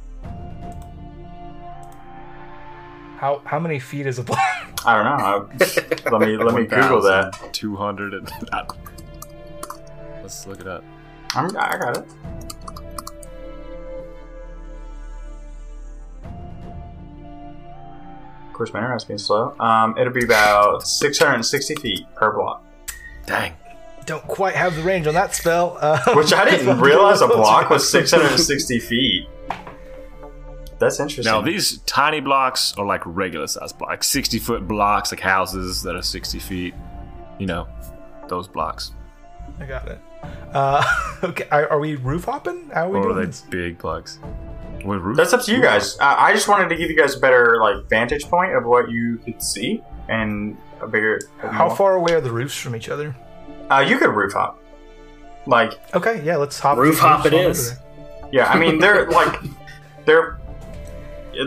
[3.19, 4.41] How how many feet is a block?
[4.85, 5.67] I don't know.
[5.67, 7.39] I- let me let me Google that.
[7.53, 8.33] 200 and.
[8.53, 8.67] I-
[10.23, 10.83] Let's look it up.
[11.35, 12.05] I'm, I got it.
[18.61, 19.55] Course, my internet's being slow.
[19.59, 22.63] Um, it'll be about 660 feet per block.
[23.27, 23.55] Dang.
[24.05, 25.79] Don't quite have the range on that spell.
[25.81, 29.29] Uh, Which I didn't realize a block was 660 feet.
[30.79, 31.31] That's interesting.
[31.31, 35.95] Now, these tiny blocks are like regular size blocks 60 foot blocks, like houses that
[35.97, 36.75] are 60 feet.
[37.39, 37.67] You know,
[38.29, 38.93] those blocks.
[39.59, 40.01] I got it.
[40.53, 40.83] Uh,
[41.25, 42.71] okay, are, are we roof hopping?
[42.75, 43.43] How are we Or are they this?
[43.43, 44.19] big blocks?
[44.85, 45.17] What roof?
[45.17, 45.99] That's up to you guys.
[45.99, 48.91] I, I just wanted to give you guys a better like vantage point of what
[48.91, 51.21] you could see and a bigger.
[51.39, 53.15] How far away are the roofs from each other?
[53.71, 54.59] Uh, you could roof hop.
[55.47, 56.79] Like, Okay, yeah, let's hop.
[56.79, 57.71] Roof hop roofs it on over is.
[57.71, 58.29] there.
[58.33, 59.41] yeah, I mean they're like
[60.05, 60.39] they're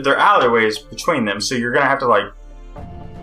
[0.03, 2.25] they're alleyways between them, so you're gonna have to like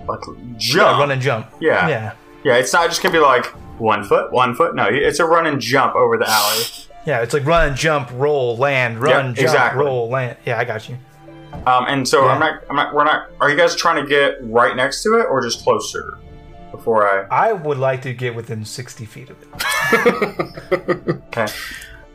[0.09, 0.21] like
[0.57, 0.77] jump.
[0.93, 1.47] Yeah, run and jump.
[1.61, 1.89] Yeah.
[1.89, 2.13] yeah,
[2.45, 3.47] Yeah, it's not just gonna be like
[3.79, 4.75] one foot, one foot.
[4.75, 6.63] No, it's a run and jump over the alley.
[7.07, 7.21] Yeah.
[7.23, 9.85] It's like run, jump, roll, land, run, jump, exactly.
[9.85, 10.37] roll, land.
[10.47, 10.97] Yeah, I got you.
[11.67, 12.33] Um, and so Yeah.
[12.33, 13.29] I'm not, I'm not, we're not.
[13.41, 16.19] Are you guys trying to get right next to it or just closer?
[16.71, 19.51] Before I, I would like to get within sixty feet of it.
[21.27, 21.47] okay,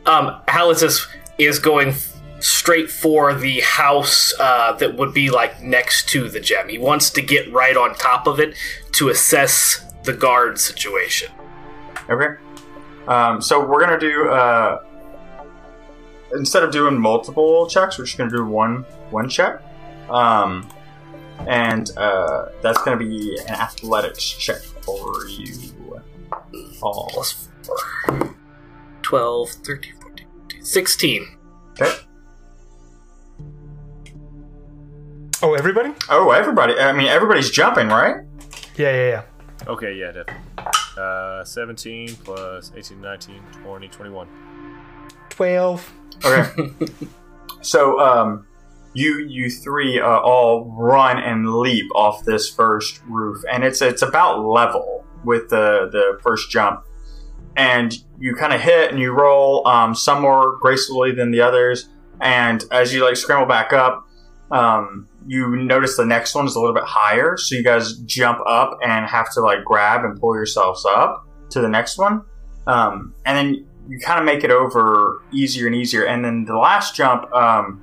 [0.06, 1.06] Um, Halitus
[1.38, 1.94] is going
[2.40, 6.68] straight for the house uh, that would be like next to the gem.
[6.70, 8.54] He wants to get right on top of it
[8.92, 11.30] to assess the guard situation.
[12.08, 12.36] okay.
[13.08, 14.82] Um, so we're gonna do uh,
[16.32, 19.62] instead of doing multiple checks, we're just gonna do one one check.
[20.08, 20.68] Um,
[21.46, 26.00] and uh, that's gonna be an athletics check for you
[26.82, 27.08] all.
[27.12, 28.34] Plus 4.
[29.02, 31.38] 12, 13, 14, 15, 16.
[31.72, 31.92] Okay.
[35.42, 35.92] Oh, everybody?
[36.08, 36.78] Oh, everybody!
[36.78, 38.24] I mean, everybody's jumping, right?
[38.76, 39.22] Yeah, yeah, yeah.
[39.68, 40.34] Okay, yeah, definitely.
[40.96, 44.28] Uh, 17 plus 18, 19, 20, 21.
[45.28, 45.92] Twelve.
[46.24, 46.70] Okay.
[47.60, 48.46] so, um,
[48.96, 54.00] you you three uh, all run and leap off this first roof, and it's it's
[54.00, 56.82] about level with the the first jump,
[57.56, 61.90] and you kind of hit and you roll, um, some more gracefully than the others,
[62.22, 64.08] and as you like scramble back up,
[64.50, 68.38] um, you notice the next one is a little bit higher, so you guys jump
[68.46, 72.22] up and have to like grab and pull yourselves up to the next one,
[72.66, 76.04] um, and then you kind of make it over easier and easier.
[76.04, 77.82] And then the last jump, um,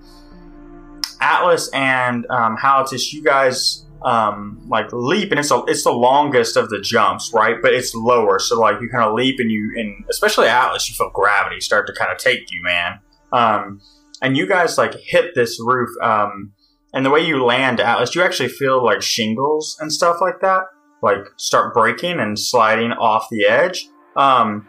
[1.21, 6.57] Atlas and um, Halitus, you guys um, like leap, and it's a, it's the longest
[6.57, 7.55] of the jumps, right?
[7.61, 10.95] But it's lower, so like you kind of leap, and you and especially Atlas, you
[10.95, 12.99] feel gravity start to kind of take you, man.
[13.31, 13.81] Um,
[14.21, 16.53] and you guys like hit this roof, um,
[16.93, 20.63] and the way you land, Atlas, you actually feel like shingles and stuff like that,
[21.01, 23.87] like start breaking and sliding off the edge.
[24.15, 24.67] Um,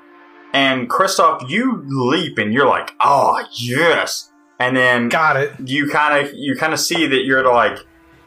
[0.52, 4.30] and Kristoff, you leap and you're like, oh yes.
[4.60, 5.52] And then Got it.
[5.64, 7.78] you kind of you kind of see that you're like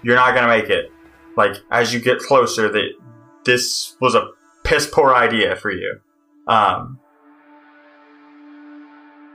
[0.04, 0.92] you're not gonna make it.
[1.36, 2.90] Like as you get closer, that
[3.46, 4.28] this was a
[4.64, 6.00] piss poor idea for you.
[6.48, 7.00] Um,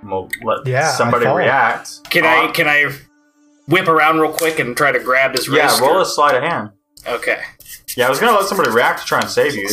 [0.02, 2.10] we'll let Yeah, somebody react.
[2.10, 2.92] Can I can I
[3.72, 5.58] whip around real quick and try to grab his wrist?
[5.58, 5.80] Yeah, wrist?
[5.80, 6.70] roll or- a sleight of hand.
[7.06, 7.40] Okay.
[7.96, 9.68] Yeah, I was gonna let somebody react to try and save you,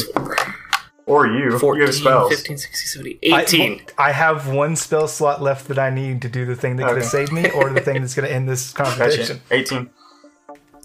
[1.05, 1.57] or you.
[1.59, 2.29] 14, you have spells.
[2.35, 3.81] 15, 16, 17, 18.
[3.97, 6.83] I, I have one spell slot left that I need to do the thing that
[6.83, 7.01] could Okay.
[7.01, 8.89] have saved me, or the thing that's going to end this Gotcha.
[8.97, 9.41] conversation.
[9.51, 9.89] 18.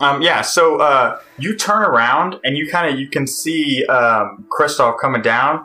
[0.01, 4.45] Um, yeah, so uh, you turn around and you kind of you can see um,
[4.57, 5.64] Kristoff coming down,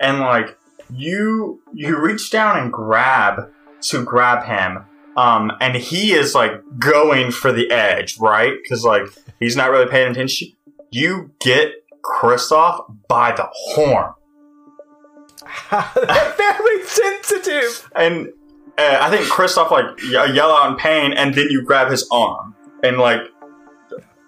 [0.00, 0.58] and like
[0.90, 3.50] you you reach down and grab
[3.82, 4.84] to grab him,
[5.16, 8.54] um, and he is like going for the edge, right?
[8.62, 9.02] Because like
[9.40, 10.48] he's not really paying attention.
[10.90, 11.72] You get
[12.04, 14.12] Kristoff by the horn,
[15.70, 17.90] Very sensitive.
[17.94, 18.28] and
[18.78, 22.08] uh, I think Kristoff like ye- yell out in pain, and then you grab his
[22.10, 23.20] arm and like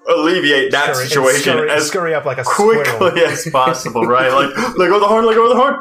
[0.09, 2.85] alleviate that Scurry- situation scurry, as scurry up like a squirrel.
[2.99, 4.31] quickly as possible, right?
[4.33, 5.77] Like, let go of the horn, let go of the horn.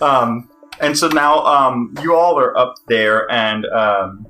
[0.00, 0.50] Um,
[0.80, 4.26] and so now um, you all are up there, and um,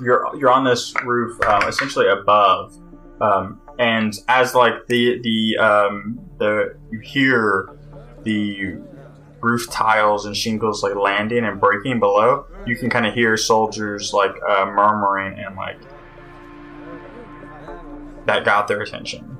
[0.00, 2.76] you're you're on this roof, um, essentially above,
[3.20, 7.70] um, and as like the the um, the you hear
[8.24, 8.76] the
[9.40, 14.12] roof tiles and shingles like landing and breaking below, you can kind of hear soldiers
[14.12, 15.78] like uh, murmuring and like
[18.26, 19.37] that got their attention.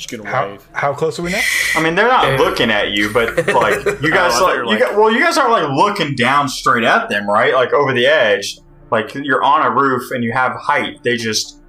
[0.00, 0.66] Just gonna How, wave.
[0.72, 1.40] how close are we now?
[1.76, 2.38] I mean, they're not Yeah.
[2.38, 5.36] looking at you, but like you guys, Oh, like, you like- got, well, you guys
[5.36, 7.52] aren't like looking down straight at them, right?
[7.52, 8.58] Like over the edge,
[8.90, 11.02] like you're on a roof and you have height.
[11.02, 11.60] They just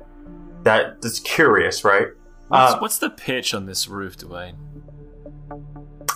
[0.63, 2.07] that that's curious, right?
[2.47, 4.53] What's, Uh, what's the pitch on this roof, Dwayne?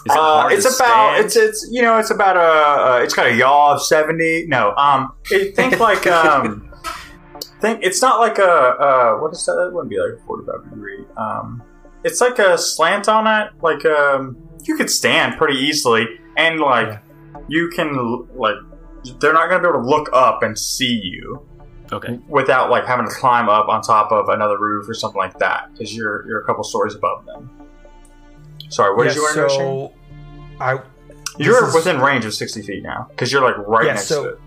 [0.06, 1.26] Is it Uh, it's about stand?
[1.26, 2.40] it's it's you know it's about a
[2.94, 4.46] uh, it's got a yaw of seventy.
[4.48, 6.72] No, um, it, think like um,
[7.60, 9.56] think it's not like a uh, what is that?
[9.56, 11.04] That wouldn't be like a forty-five degree.
[11.18, 11.62] Um,
[12.06, 13.52] it's like a slant on it.
[13.62, 16.06] Like um, you could stand pretty easily,
[16.38, 17.40] and like Yeah.
[17.50, 18.56] you can like
[19.20, 21.46] they're not gonna be able to look up and see you
[21.92, 22.20] okay.
[22.30, 25.72] without like having to climb up on top of another roof or something like that
[25.74, 27.50] because you're you're a couple stories above them.
[28.70, 29.48] Sorry, what yeah, did you want to know?
[29.50, 29.58] Shane?
[29.58, 30.80] so I
[31.38, 34.08] You're This is- within range of 60 feet now because you're like right Yeah, next
[34.08, 34.40] so- to it.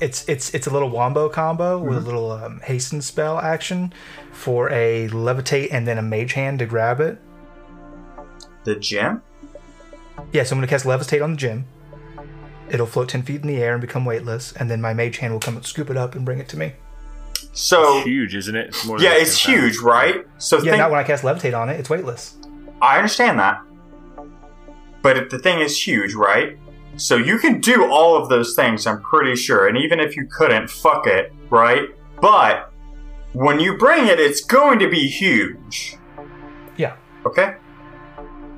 [0.00, 2.02] It's it's it's a little wombo combo with Mm-hmm.
[2.02, 3.92] a little um, hasten spell action
[4.32, 7.18] for a levitate and then a mage hand to grab it.
[8.64, 9.22] The gym?
[10.32, 11.64] Yeah, so I'm gonna cast levitate on the gem.
[12.70, 15.32] It'll float ten feet in the air and become weightless, and then my mage hand
[15.32, 16.74] will come and scoop it up and bring it to me.
[17.52, 18.68] So, It's huge, isn't it?
[18.68, 19.64] It's more yeah, it's 10 pounds.
[19.76, 20.26] huge, right?
[20.38, 21.80] So, Yeah, think, not when I cast levitate on it.
[21.80, 22.36] It's weightless.
[22.82, 23.60] I understand that.
[25.02, 26.56] But if the thing is huge, right?
[26.98, 29.68] So, you can do all of those things, I'm pretty sure.
[29.68, 31.88] And even if you couldn't, fuck it, right?
[32.20, 32.72] But
[33.32, 35.96] when you bring it, it's going to be huge.
[36.76, 36.96] Yeah.
[37.24, 37.54] Okay?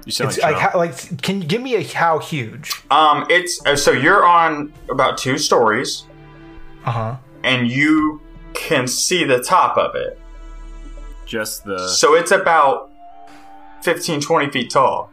[0.06, 2.72] You sound It's like, like, how, like, can you give me a how huge?
[2.90, 6.04] Um, it's uh, so you're on about two stories,
[6.86, 7.16] Uh huh.
[7.44, 8.20] and you
[8.54, 10.18] can see the top of it.
[11.26, 11.88] just the.
[11.88, 12.90] So it's about
[13.82, 15.10] 15, 20 feet tall.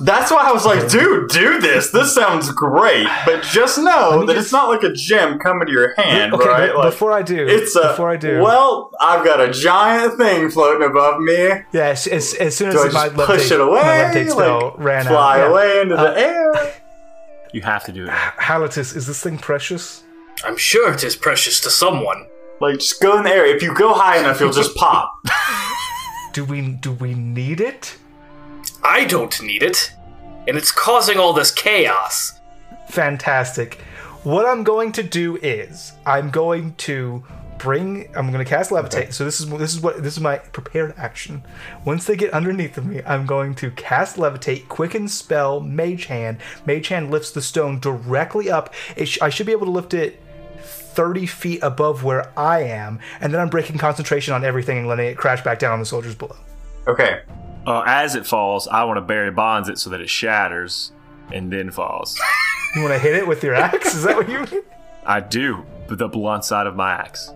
[0.00, 1.90] That's why I was like, dude, do this.
[1.90, 3.06] This sounds great.
[3.26, 6.46] But just know that just- it's not like a gem coming to your hand, Okay,
[6.48, 6.74] right?
[6.74, 10.50] Like, before I do, it's a, before I do, well, I've got a giant thing
[10.50, 11.34] floating above me.
[11.72, 13.80] yeah, as, as, as soon as Do I my just push it away?
[13.82, 15.44] my levitate spell like, ran fly out.
[15.44, 15.50] yeah.
[15.50, 16.74] away into Uh, the air?
[17.52, 18.10] you have to do it.
[18.10, 20.04] Halatus, is this thing precious?
[20.44, 22.26] I'm sure it is precious to someone.
[22.60, 23.46] Like, just go in the air.
[23.46, 25.12] If you go high enough, you'll just pop.
[26.32, 27.96] Do we do we need it?
[28.82, 29.92] I don't need it,
[30.46, 32.40] and it's causing all this chaos.
[32.88, 33.74] Fantastic.
[34.24, 37.22] What I'm going to do is I'm going to
[37.58, 39.12] bring I'm going to cast levitate.
[39.12, 41.42] So this is this is what this is my prepared action.
[41.84, 46.38] Once they get underneath of me, I'm going to cast levitate, quicken spell, mage hand.
[46.66, 48.72] Mage hand lifts the stone directly up.
[48.96, 50.22] It sh- I should be able to lift it
[50.60, 55.06] 30 feet above where I am, and then I'm breaking concentration on everything and letting
[55.06, 56.36] it crash back down on the soldiers below.
[56.86, 57.20] Okay.
[57.66, 60.92] Uh, as it falls, I want to Barry Bonds it so that it shatters
[61.32, 62.18] and then falls.
[62.76, 63.94] You want to hit it with your axe?
[63.94, 64.62] Is that what you mean?
[65.06, 67.32] I do, but the blunt side of my axe.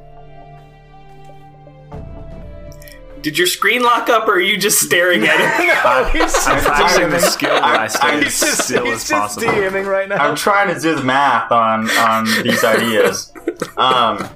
[3.23, 5.85] Did your screen lock up, or are you just staring at it?
[5.85, 9.09] No, he's just I'm practicing the skill where I stay as just, still he's as
[9.09, 9.53] just possible.
[9.55, 10.16] DMing right now.
[10.16, 13.33] I'm trying to do the math on on these ideas.
[13.79, 14.29] Um,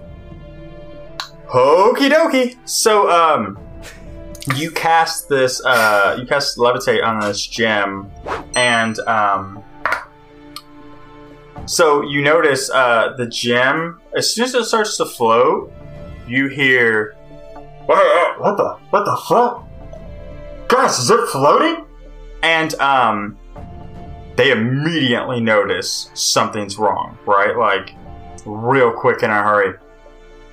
[1.49, 2.57] Okie dokie.
[2.65, 3.59] So, um,
[4.55, 5.65] you cast this.
[5.65, 8.11] Uh, you cast levitate on this gem,
[8.55, 9.63] and um,
[11.67, 14.01] so you notice uh, the gem.
[14.17, 15.73] As soon as it starts to float,
[16.29, 17.15] you hear,
[17.87, 19.69] "What what the what the fuck,
[20.69, 20.99] guys?
[20.99, 21.85] Is it floating?"
[22.43, 23.37] And um,
[24.37, 27.57] they immediately notice something's wrong, right?
[27.57, 27.95] Like
[28.45, 29.75] real quick in a hurry.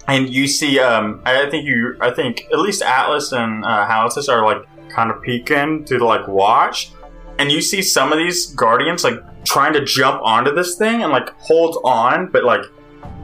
[0.07, 4.27] And you see, um, I think you, I think at least Atlas and uh, Halatus
[4.27, 6.91] are like kind of peeking to like watch,
[7.39, 11.11] and you see some of these guardians like trying to jump onto this thing and
[11.11, 12.65] like hold on, but like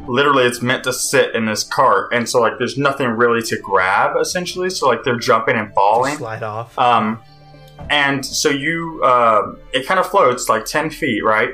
[0.08, 3.58] literally it's meant to sit in this cart, and so like there's nothing really to
[3.58, 6.18] grab essentially, so like they're jumping and falling.
[6.18, 6.78] slide off.
[6.80, 7.22] Um,
[7.90, 11.52] and so you, uh, it kind of floats like 10 feet, right?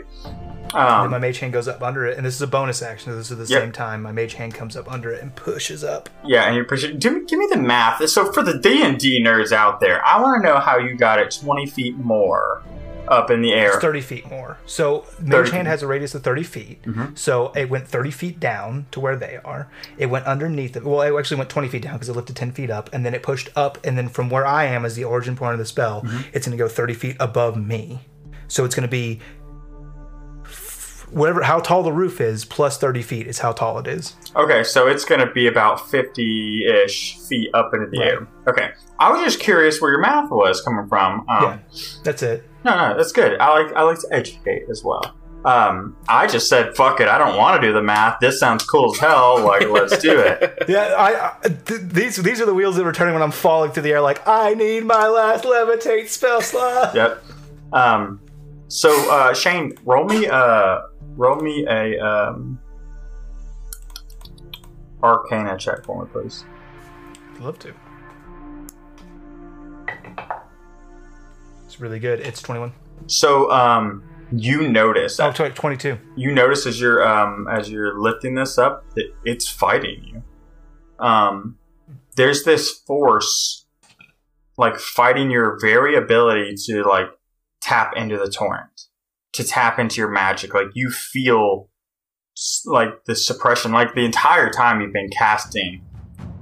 [0.75, 2.81] And then my Um, mage hand goes up under it, and this is a bonus
[2.81, 3.15] action.
[3.15, 3.61] This is at the Yep.
[3.61, 4.01] same time.
[4.03, 6.09] My mage hand comes up under it and pushes up.
[6.25, 6.97] yeah, and you're pushing.
[6.99, 8.07] Give me, give me the math.
[8.09, 10.95] So for the D and D nerds out there, I want to know how you
[10.95, 12.61] got it 20 feet more
[13.07, 13.67] up in the air.
[13.73, 14.57] It's 30 feet more.
[14.65, 16.81] So mage hand has a radius of 30 feet.
[16.87, 17.15] Mhm.
[17.15, 19.67] So it went 30 feet down to where they are.
[19.99, 20.83] It went underneath it.
[20.83, 23.13] Well, it actually went 20 feet down because it lifted 10 feet up, and then
[23.13, 25.65] it pushed up, and then from where I am as the origin point of the
[25.65, 26.17] spell, Mm-hmm.
[26.33, 28.07] it's going to go 30 feet above me.
[28.47, 29.19] So it's going to be.
[31.11, 34.15] Whatever, how tall the roof is, plus 30 feet is how tall it is.
[34.35, 38.07] Okay, so it's going to be about 50 ish feet up into the Right.
[38.11, 38.27] air.
[38.47, 38.71] Okay.
[38.99, 41.25] I was just curious where your math was coming from.
[41.29, 41.57] Um, Yeah.
[42.03, 42.49] That's it.
[42.63, 43.39] No, no, that's good.
[43.39, 45.15] I like I like to educate as well.
[45.43, 48.17] Um, I just said, "Fuck it, I don't want to do the math.
[48.19, 49.39] This sounds cool as hell.
[49.41, 52.91] Like, let's do it." Yeah, I, I th- these these are the wheels that are
[52.91, 54.01] turning when I'm falling through the air.
[54.01, 56.95] Like I need my last levitate spell slot.
[56.95, 57.23] Yep.
[57.73, 58.19] Um,
[58.69, 60.79] so uh, Shane, roll me uh,
[61.15, 62.59] roll me a um,
[65.03, 66.43] Arcana check for me, please.
[67.35, 67.73] I'd love to.
[71.65, 72.19] It's really good.
[72.19, 72.73] It's 21.
[73.07, 75.97] So um, you notice Oh, 22.
[76.15, 80.23] you notice as you're um, as you're lifting this up that it's fighting you.
[81.05, 81.57] Um,
[82.15, 83.65] there's this force
[84.57, 87.07] like fighting your very ability to like
[87.59, 88.87] tap into the torrent,
[89.35, 90.53] to tap into your magic.
[90.53, 91.69] Like you feel
[92.65, 95.83] like the suppression, like the entire time you've been casting.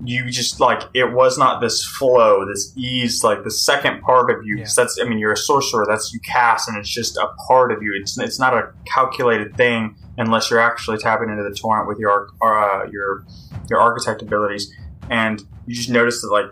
[0.06, 3.24] You just like it was not this flow, this ease.
[3.24, 5.86] Like the second part of you, 'cause that's I mean, you're a sorcerer.
[5.88, 7.98] That's you cast, and it's just a part of you.
[8.02, 12.28] It's it's not a calculated thing unless you're actually tapping into the torrent with your
[12.42, 13.24] uh, your
[13.70, 14.74] your architect abilities.
[15.10, 16.52] And you just notice that like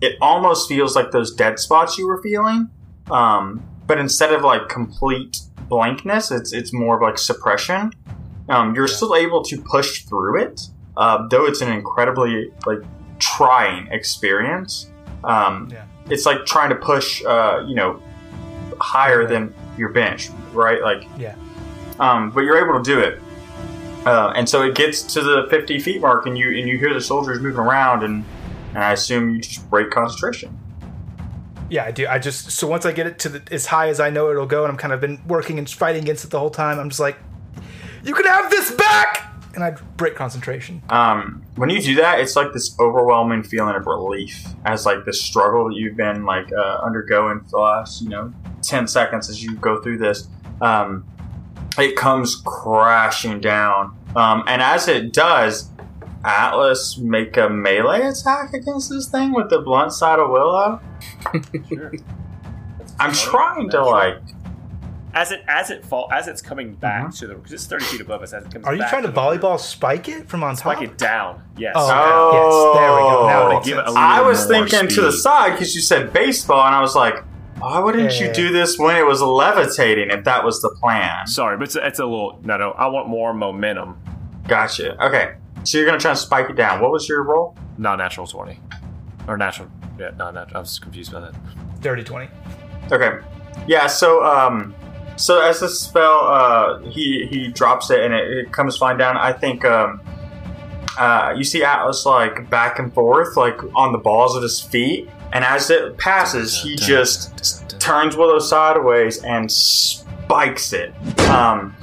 [0.00, 2.70] it almost feels like those dead spots you were feeling,
[3.10, 7.92] um, but instead of like complete blankness, it's it's more of like suppression.
[8.48, 10.60] Um, you're still able to push through it,
[10.96, 12.78] uh, though it's an incredibly like
[13.18, 14.90] trying experience.
[15.24, 15.84] Um, Yeah.
[16.10, 18.00] It's like trying to push, uh, you know,
[18.80, 20.80] higher than your bench, right?
[20.80, 21.34] Like, Yeah.
[22.00, 23.20] um, but you're able to do it.
[24.06, 26.94] Uh, and so it gets to the 50 feet mark, and you and you hear
[26.94, 28.24] the soldiers moving around, and
[28.74, 30.57] and I assume you just break concentration.
[31.70, 32.06] Yeah, I do.
[32.06, 34.46] I just so once I get it to the, as high as I know it'll
[34.46, 36.78] go, and I'm kind of been working and fighting against it the whole time.
[36.78, 37.18] I'm just like,
[38.02, 40.82] you can have this back, and I break concentration.
[40.88, 45.12] Um, when you do that, it's like this overwhelming feeling of relief as like the
[45.12, 49.42] struggle that you've been like uh, undergoing for the last you know 10 seconds as
[49.42, 50.28] you go through this.
[50.60, 51.06] Um,
[51.78, 55.70] it comes crashing down, um, and as it does,
[56.28, 60.80] Atlas make a melee attack against this thing with the blunt side of Willow.
[63.00, 64.18] I'm trying to like
[65.14, 67.12] As it as it fall as it's coming back uh-huh.
[67.12, 68.66] to the because it's thirty feet above us as it comes.
[68.66, 70.76] Are you back trying to the roof, volleyball spike it from on top?
[70.76, 71.42] Spike it down.
[71.56, 71.72] Yes.
[71.76, 73.26] Oh, oh, yes, there we go.
[73.26, 73.60] Now it Oh.
[73.64, 73.96] Give it sense.
[73.96, 76.94] a I was more thinking to the side because you said baseball, and I was
[76.94, 77.24] like,
[77.58, 78.28] why wouldn't Yeah.
[78.28, 81.26] you do this when it was levitating if that was the plan?
[81.26, 82.72] Sorry, but it's, it's a little no no.
[82.72, 83.96] I want more momentum.
[84.46, 85.02] Gotcha.
[85.04, 85.34] Okay.
[85.68, 86.80] So you're going to try and spike it down.
[86.80, 87.54] What was your roll?
[87.76, 88.58] Not natural twenty.
[89.26, 90.56] Or natural yeah, not natural.
[90.56, 91.34] I was confused by that.
[91.82, 92.30] Dirty twenty.
[92.90, 93.18] Okay.
[93.66, 94.74] Yeah, so um
[95.16, 99.18] so as the spell uh he he drops it and it, it comes flying down,
[99.18, 100.00] I think um
[100.98, 105.10] uh you see Atlas like back and forth like on the balls of his feet
[105.34, 110.94] and as it passes he just turns Willow sideways and spikes it.
[111.28, 111.76] Um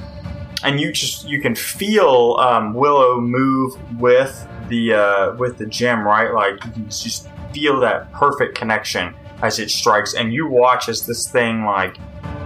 [0.62, 6.06] and you just you can feel um, Willow move with the uh, with the gem,
[6.06, 6.32] right?
[6.32, 11.06] Like you can just feel that perfect connection as it strikes, and you watch as
[11.06, 11.96] this thing like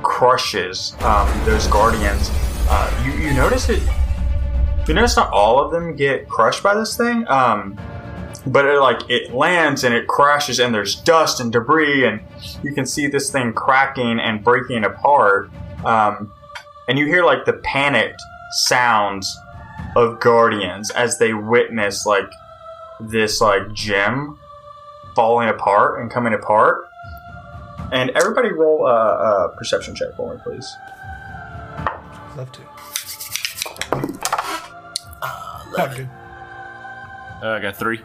[0.02, 2.30] crushes um, those guardians.
[2.68, 3.82] Uh, you you notice it.
[4.88, 7.78] You notice not all of them get crushed by this thing, um,
[8.46, 12.20] but it like it lands and it crashes, and there's dust and debris, and
[12.62, 15.50] you can see this thing cracking and breaking apart.
[15.84, 16.32] Um,
[16.90, 18.20] and you hear like the panicked
[18.50, 19.40] sounds
[19.94, 22.28] of guardians as they witness like
[22.98, 24.36] this like gem
[25.14, 26.88] falling apart and coming apart.
[27.92, 30.68] And everybody roll a, a perception check for me, please.
[32.36, 32.60] Love to.
[35.78, 36.10] Not good.
[37.40, 38.00] Uh, I got three.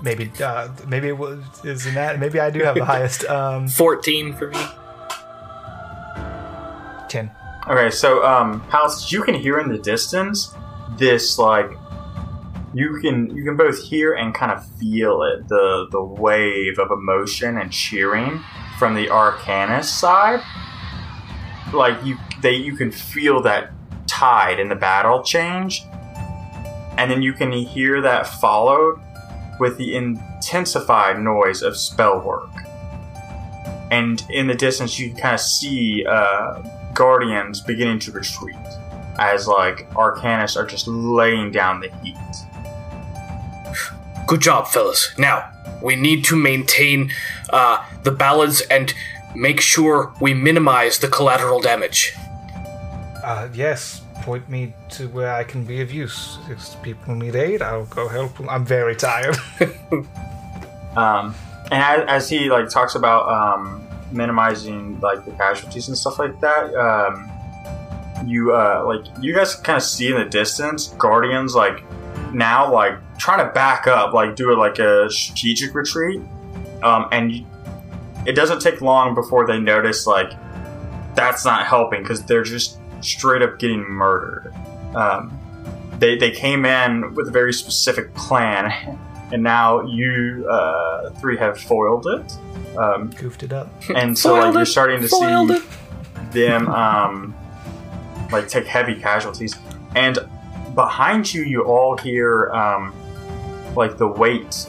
[0.00, 2.18] Maybe, uh, maybe it was isn't that?
[2.18, 3.26] Maybe I do have the highest.
[3.26, 4.58] Um, 14 for me.
[7.08, 7.30] Ten.
[7.68, 8.64] Okay, so um,
[9.08, 10.54] you can hear in the distance
[10.96, 11.70] this like
[12.74, 16.90] you can you can both hear and kind of feel it the the wave of
[16.90, 18.42] emotion and cheering
[18.78, 20.40] from the Arcanist side.
[21.72, 23.72] Like you they you can feel that
[24.06, 25.82] tide in the battle change,
[26.96, 29.00] and then you can hear that followed
[29.60, 32.50] with the intensified noise of spell work.
[33.90, 36.62] And in the distance, you can kind of see uh,
[36.98, 38.56] guardians beginning to retreat
[39.18, 42.16] as like arcanists are just laying down the heat.
[44.26, 45.16] Good job, fellas.
[45.16, 45.50] Now,
[45.82, 47.12] we need to maintain
[47.50, 48.92] uh, the balance and
[49.34, 52.14] make sure we minimize the collateral damage.
[53.22, 56.38] Uh, yes, point me to where I can be of use.
[56.50, 58.48] If people need aid, I'll go help them.
[58.48, 59.36] I'm very tired.
[60.96, 61.34] Um,
[61.70, 66.40] and as, as he like talks about um, minimizing like the casualties and stuff like
[66.40, 67.30] that, um,
[68.26, 71.82] you uh, like you guys kind of see in the distance guardians like
[72.32, 76.20] now like trying to back up, like do a, like a strategic retreat,
[76.82, 77.46] um, and you,
[78.26, 80.32] it doesn't take long before they notice like
[81.14, 84.52] that's not helping because they're just straight up getting murdered.
[84.94, 85.38] Um,
[85.98, 88.98] they they came in with a very specific plan.
[89.32, 92.32] And now you uh, three have foiled it.
[92.76, 93.68] Um, Goofed it up.
[93.94, 96.32] and so like you're starting to foiled see it.
[96.32, 97.34] them um,
[98.30, 99.56] like take heavy casualties
[99.94, 100.18] and
[100.74, 102.94] behind you you all hear um,
[103.74, 104.68] like the weight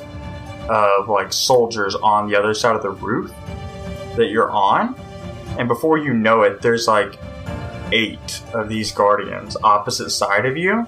[0.69, 3.31] of like soldiers on the other side of the roof
[4.15, 4.95] that you're on
[5.57, 7.17] and before you know it there's like
[7.91, 10.85] eight of these guardians opposite side of you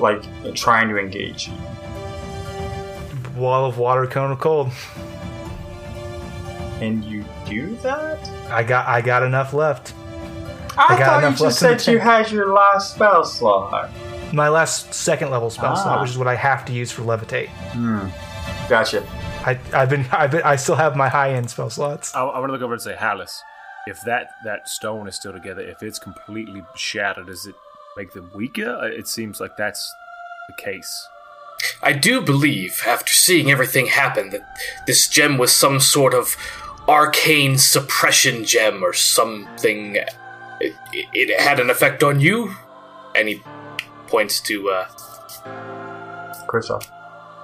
[0.00, 0.22] like
[0.54, 1.54] trying to engage you
[3.38, 4.70] Wall of water, cone of cold.
[6.80, 8.18] and you do that
[8.50, 9.94] I got I got enough left.
[10.76, 13.90] I, got thought you enough just left in said you had your last spell slot
[14.32, 15.82] My last second level spell Ah.
[15.82, 17.48] slot, which is what I have to use for levitate.
[18.68, 19.02] Gotcha.
[19.44, 22.14] I, I've been I've been I still have my high end spell slots.
[22.14, 23.40] I, I want to look over and say, Hallis,
[23.86, 27.54] if that that stone is still together, if it's completely shattered, does it
[27.96, 28.86] make them weaker?
[28.86, 29.92] It seems like that's
[30.48, 31.08] the case.
[31.82, 36.36] I do believe, after seeing everything happen, that this gem was some sort of
[36.88, 39.96] arcane suppression gem or something.
[40.60, 42.54] It, it, had an effect on you,
[43.14, 43.42] and he
[44.06, 44.70] points to.
[44.70, 44.86] uh
[46.46, 46.88] Kristoff.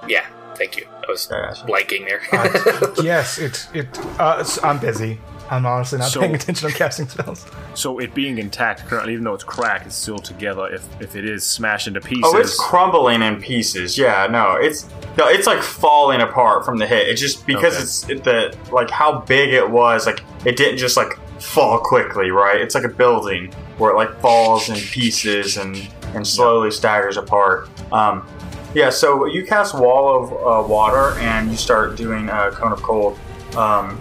[0.07, 0.87] Yeah, thank you.
[1.07, 3.03] I was Yeah, blanking there.
[3.03, 3.99] yes, it it.
[4.19, 5.19] Uh, I'm busy.
[5.49, 7.45] I'm honestly not So- paying attention on casting spells.
[7.75, 10.67] So it being intact currently, even though it's cracked, it's still together.
[10.67, 13.97] If if it is smashed into pieces, Oh, it's crumbling in pieces.
[13.97, 14.87] Yeah, no, it's
[15.17, 17.07] no, it's like falling apart from the hit.
[17.09, 17.83] It's just because Okay.
[17.83, 20.05] it's it, the like how big it was.
[20.05, 22.59] Like it didn't just like fall quickly, right?
[22.59, 25.75] It's like a building where it like falls in pieces and
[26.15, 27.69] and slowly staggers apart.
[27.91, 28.25] Um,
[28.73, 30.31] yeah, so you cast wall of
[30.65, 33.19] uh, water and you start doing a cone of cold.
[33.55, 33.99] Um,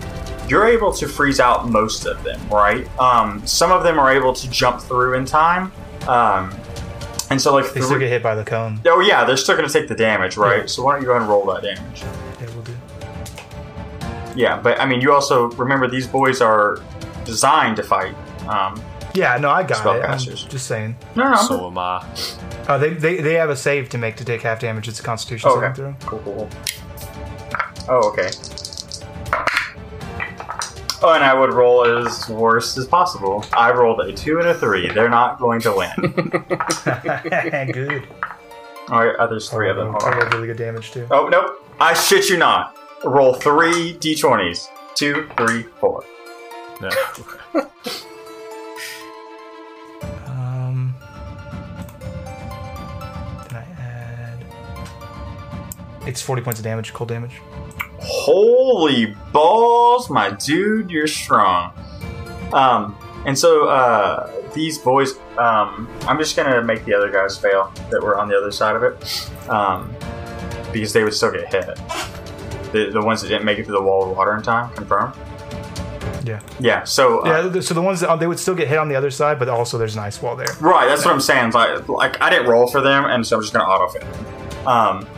[0.49, 2.87] you're able to freeze out most of them, right?
[2.99, 5.73] Um, some of them are able to jump through in time.
[6.09, 6.55] Um,
[7.31, 8.81] and so, like, They still get hit by the cone.
[8.87, 10.61] Oh yeah, they're still going to take the damage, right?
[10.61, 10.67] Yeah.
[10.67, 12.03] So why don't you go ahead and roll that damage?
[12.03, 12.77] Yeah, we'll do.
[14.37, 16.79] Yeah, but I mean, you also remember these boys are
[17.25, 18.15] designed to fight.
[18.49, 18.81] Um,
[19.15, 20.03] Yeah, no, I got it.
[20.05, 20.97] I'm just saying.
[21.15, 22.05] no, no, so am I.
[22.69, 24.89] Uh, they, they they have a save to make to take half damage.
[24.89, 25.93] It's a Constitution Oh, saving okay.
[26.01, 26.19] throw.
[26.19, 26.51] cool, cool.
[27.89, 28.31] Oh, okay.
[31.03, 33.45] Oh, and I would roll as worst as possible.
[33.53, 34.89] I rolled a two and a three.
[34.93, 35.91] They're not going to win.
[37.73, 38.07] good.
[38.89, 39.91] All right, uh, there's three of them.
[39.91, 40.19] Hold I on.
[40.19, 41.07] rolled really good damage too.
[41.11, 41.67] Oh nope!
[41.81, 42.77] I shit you not.
[43.05, 44.69] Roll three d20s.
[44.95, 46.05] Two, three, four.
[46.81, 46.89] No.
[50.27, 50.95] Um,
[53.49, 54.45] then I add.
[56.07, 57.41] It's 40 points of damage, cold damage.
[58.05, 61.73] Holy balls, my dude, you're strong.
[62.53, 62.97] Um,
[63.27, 68.03] and so uh, these boys, um, I'm just gonna make the other guys fail that
[68.03, 69.95] were on the other side of it, um,
[70.73, 71.77] because they would still get hit.
[72.73, 75.13] The, the ones that didn't make it to the wall of water in time, confirm.
[76.25, 76.41] Yeah.
[76.59, 76.85] Yeah.
[76.85, 79.11] So uh, Yeah, so the ones that they would still get hit on the other
[79.11, 80.49] side, but also there's an ice wall there.
[80.61, 81.53] Right, that's what I'm saying.
[81.53, 84.67] Like, like I didn't roll for them, and so I'm just gonna auto fail them.
[84.67, 85.09] Um,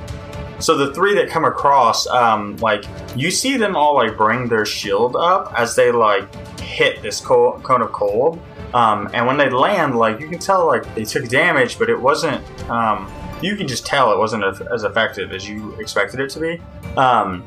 [0.59, 2.84] so the three that come across, um, like
[3.14, 7.61] you see them all like bring their shield up as they like hit this co-
[7.61, 8.40] cone of cold,
[8.74, 12.00] um, and when they land, like you can tell like they took damage, but it
[12.00, 12.42] wasn't.
[12.70, 13.11] Um,
[13.42, 16.61] you can just tell it wasn't as- effective as you expected it to be.
[16.96, 17.44] Um,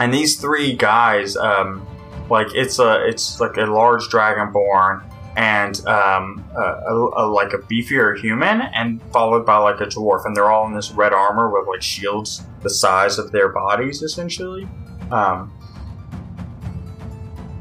[0.00, 1.86] and these three guys, um,
[2.28, 5.02] like it's a it's like a large dragonborn
[5.36, 10.24] and um, a, a, a- like a beefier human, and followed by like a dwarf,
[10.26, 14.02] and they're all in this red armor with like shields the size of their bodies,
[14.02, 14.68] essentially.
[15.10, 15.52] Um,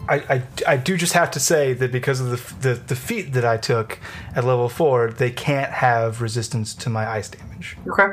[0.09, 0.43] I, I,
[0.74, 2.30] I do just have to say that because of
[2.61, 3.99] the, the the feat that I took
[4.36, 7.78] at level four, they can't have resistance to my ice damage.
[7.88, 8.07] okay,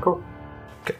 [0.00, 0.22] cool.
[0.82, 0.96] Okay.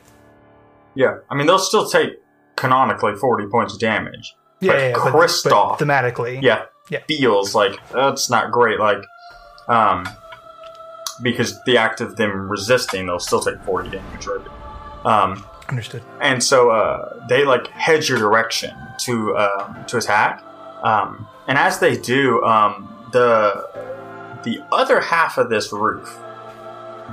[0.95, 2.11] Yeah, I mean they'll still take
[2.57, 4.35] canonically forty points of damage.
[4.61, 7.01] Yeah, But yeah, yeah, but, but thematically, yeah, Yeah.
[7.09, 8.79] feels like that's not great.
[8.79, 9.03] Like,
[9.67, 10.07] um,
[11.23, 14.47] because the act of them resisting, they'll still take forty damage, right?
[15.07, 16.03] Um, understood.
[16.21, 20.45] and so uh, they like hedge your direction to um, to attack.
[20.83, 23.69] Um, and as they do, um, the
[24.45, 26.19] the other half of this roof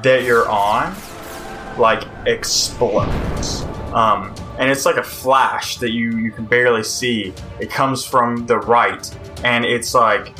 [0.04, 0.96] that you're on
[1.78, 3.64] like explodes.
[3.94, 7.34] Um, and it's like a flash that you you can barely see.
[7.60, 10.36] It comes from the right, and it's like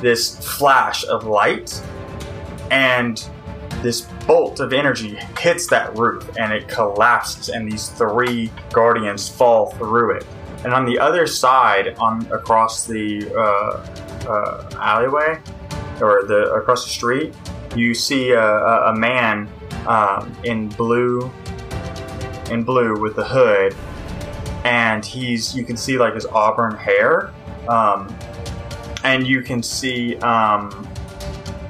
[0.00, 1.80] this flash of light,
[2.70, 3.24] and
[3.82, 9.66] this bolt of energy hits that roof, and it collapses, and these three guardians fall
[9.72, 10.26] through it.
[10.64, 15.40] And on the other side, on across the uh, uh, alleyway
[16.00, 17.34] or the across the street,
[17.76, 19.48] you see a, a, a man
[19.86, 21.30] um, in blue
[22.50, 23.74] in blue with the hood,
[24.64, 27.32] and he's you can see like his auburn hair,
[27.68, 28.14] um,
[29.04, 30.88] and you can see um,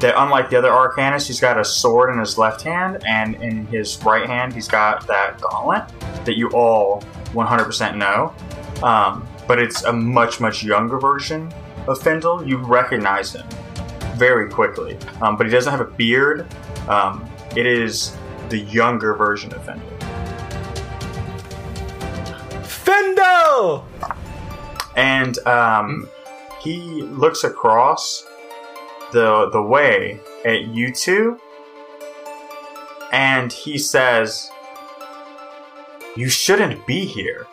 [0.01, 3.67] that unlike the other Arcanist, he's got a sword in his left hand, and in
[3.67, 5.85] his right hand he's got that gauntlet
[6.25, 7.03] that you all
[7.33, 8.35] 100% know.
[8.83, 11.53] Um, but it's a much much younger version
[11.87, 12.47] of Fendel.
[12.47, 13.47] You recognize him
[14.15, 16.47] very quickly, um, but he doesn't have a beard.
[16.89, 18.17] Um, it is
[18.51, 19.98] the younger version of Fendel.
[22.89, 23.85] Fendo!
[24.97, 26.09] and um,
[26.61, 28.27] he looks across
[29.13, 31.39] the the way at you two,
[33.13, 34.51] and he says,
[36.17, 37.47] "You shouldn't be here."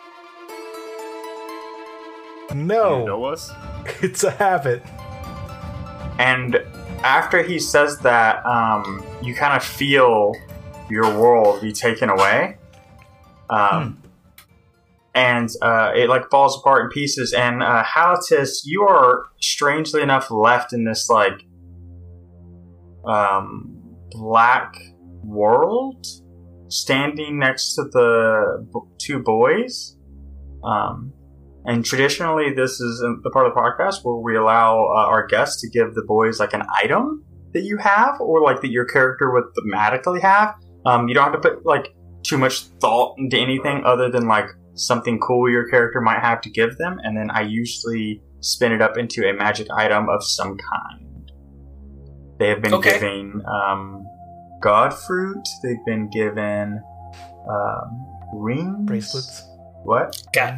[2.54, 3.52] No, You know us?
[4.02, 4.82] it's a habit.
[6.18, 6.56] And
[7.02, 10.34] after he says that, um, you kind of feel
[10.88, 12.56] your world be taken away.
[13.50, 14.02] Um,
[15.16, 17.32] And uh, it like falls apart in pieces.
[17.32, 21.40] And uh, Halatis, you are strangely enough left in this like
[23.06, 24.74] um, black
[25.24, 26.06] world,
[26.68, 29.96] standing next to the b- two boys.
[30.62, 31.14] Um,
[31.64, 35.62] and traditionally, this is the part of the podcast where we allow uh, our guests
[35.62, 39.32] to give the boys like an item that you have, or like that your character
[39.32, 40.54] would thematically have.
[40.84, 44.46] Um, you don't have to put like too much thought into anything other than like
[44.76, 48.80] something cool your character might have to give them, and then I usually spin it
[48.80, 51.32] up into a magic item of some kind.
[52.38, 52.92] They have been Okay.
[52.92, 54.06] giving um,
[54.60, 55.42] god fruit.
[55.62, 56.80] They've been given
[57.48, 59.42] um, rings, Bracelets.
[59.84, 60.22] What?
[60.34, 60.54] Got,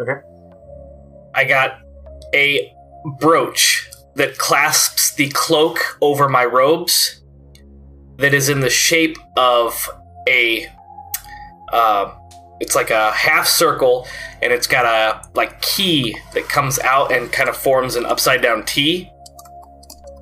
[0.00, 0.20] Okay.
[1.34, 1.78] I got
[2.34, 2.72] a
[3.20, 7.22] brooch that clasps the cloak over my robes
[8.16, 9.88] that is in the shape of
[10.26, 10.66] a
[11.72, 12.10] uh,
[12.60, 14.06] it's like a half circle
[14.40, 18.42] and it's got a like key that comes out and kind of forms an upside
[18.42, 19.10] down T.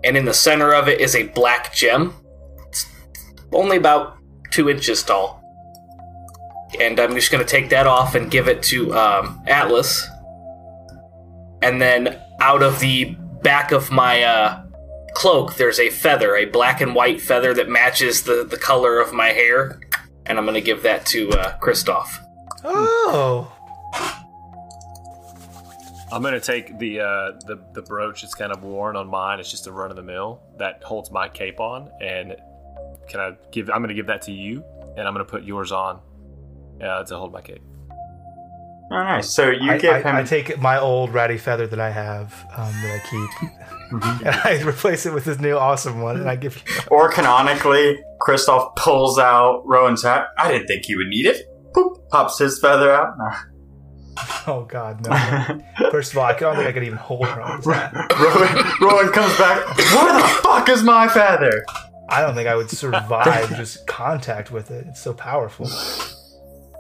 [0.02, 2.14] And in the center of it is a black gem.
[2.68, 2.86] It's
[3.52, 4.18] only about
[4.50, 5.40] two inches tall.
[6.80, 10.06] And i'm just going to take that off and give it to um, atlas.
[11.62, 14.64] And then out of the back of my uh,
[15.14, 19.12] cloak there's a feather a black and white feather that matches the, the color of
[19.12, 19.80] my hair.
[20.26, 22.23] And i'm going to give that to uh, Kristoff
[22.64, 23.50] Oh,
[26.12, 28.22] I'm gonna take the uh, the the brooch.
[28.24, 29.40] It's kind of worn on mine.
[29.40, 31.90] It's just a run of the mill that holds my cape on.
[32.00, 32.36] And
[33.08, 33.68] can I give?
[33.70, 34.64] I'm gonna give that to you,
[34.96, 36.00] and I'm gonna put yours on
[36.82, 37.62] uh, to hold my cape.
[38.90, 39.30] Oh, nice.
[39.30, 40.16] So you I, give I, him.
[40.16, 43.50] I take my old ratty feather that I have um, that I keep,
[43.90, 44.26] Mm-hmm.
[44.26, 46.62] and I replace it with this new awesome one, and I give you.
[46.90, 50.28] or canonically, Kristoff pulls out Rowan's hat.
[50.38, 51.46] I didn't think he would need it.
[51.74, 53.18] Boop, pops his feather out.
[53.18, 53.34] Nah.
[54.46, 55.90] Oh God, no!
[55.90, 57.66] First of all, I don't think I could even hold her on this.
[57.66, 59.76] Rowan, Rowan comes back.
[59.76, 61.64] Where the fuck is my feather?
[62.10, 64.86] I don't think I would survive just contact with it.
[64.86, 65.66] It's so powerful.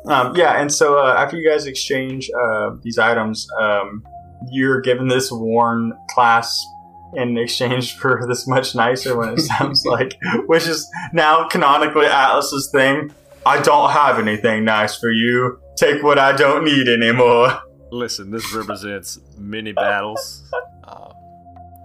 [0.06, 4.04] Um, yeah, and so uh, after you guys exchange uh, these items, um,
[4.50, 6.68] you're given this worn clasp
[7.14, 9.34] in exchange for this much nicer one.
[9.34, 13.12] It sounds like, which is now canonically Atlas's thing.
[13.46, 15.60] I don't have anything nice for you.
[15.76, 17.60] Take what I don't need anymore.
[17.90, 20.50] Listen, this represents many battles,
[20.84, 21.12] uh,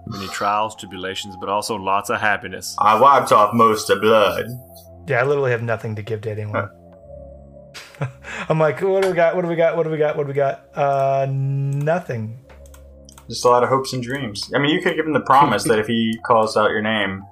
[0.06, 2.74] many trials, tribulations, but also lots of happiness.
[2.78, 4.46] I wiped off most of blood.
[5.06, 6.70] Yeah, I literally have nothing to give to anyone.
[8.48, 9.36] I'm like, what do we got?
[9.36, 9.76] What do we got?
[9.76, 10.16] What do we got?
[10.16, 10.64] What do we got?
[10.74, 12.38] Uh, nothing.
[13.28, 14.50] Just a lot of hopes and dreams.
[14.54, 17.22] I mean, you could give him the promise that if he calls out your name,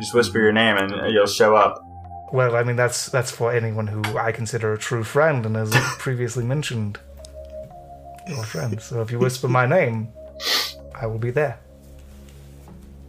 [0.00, 1.82] just whisper your name and you'll show up.
[2.32, 5.70] Well, I mean, that's that's for anyone who I consider a true friend, and as
[5.98, 6.98] previously mentioned,
[8.26, 8.80] your friend.
[8.80, 10.08] So if you whisper my name,
[11.00, 11.58] I will be there.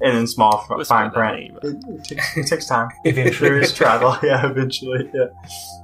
[0.01, 1.57] and in small f- Whisper fine print.
[1.63, 2.89] It, it, takes, it takes time.
[3.05, 3.49] Eventually.
[3.49, 4.15] There is travel.
[4.23, 5.09] Yeah, eventually.
[5.13, 5.23] Yeah.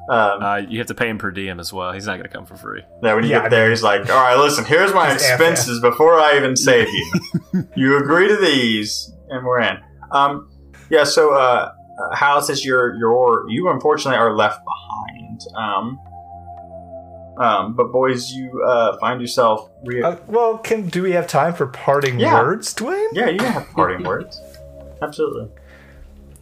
[0.09, 1.91] Um, Uh, you have to pay him per diem as well.
[1.93, 2.84] He's not going to come for free.
[3.01, 4.63] yeah, when you yeah, get there, he's like, "All right, listen.
[4.65, 7.67] Here's my Just ask expenses before I even save you.
[7.75, 9.77] you agree to these, and we're in."
[10.11, 10.51] Um,
[10.91, 11.05] yeah.
[11.05, 11.71] So, uh,
[12.13, 15.41] Hal says you're you're you unfortunately are left behind.
[15.55, 15.99] Um,
[17.37, 19.69] um, but boys, you uh, find yourself.
[19.85, 22.41] Re- Uh, well, can do we have time for parting Yeah.
[22.41, 23.07] words, Dwayne?
[23.13, 24.39] yeah, you have parting words.
[25.01, 25.49] Absolutely.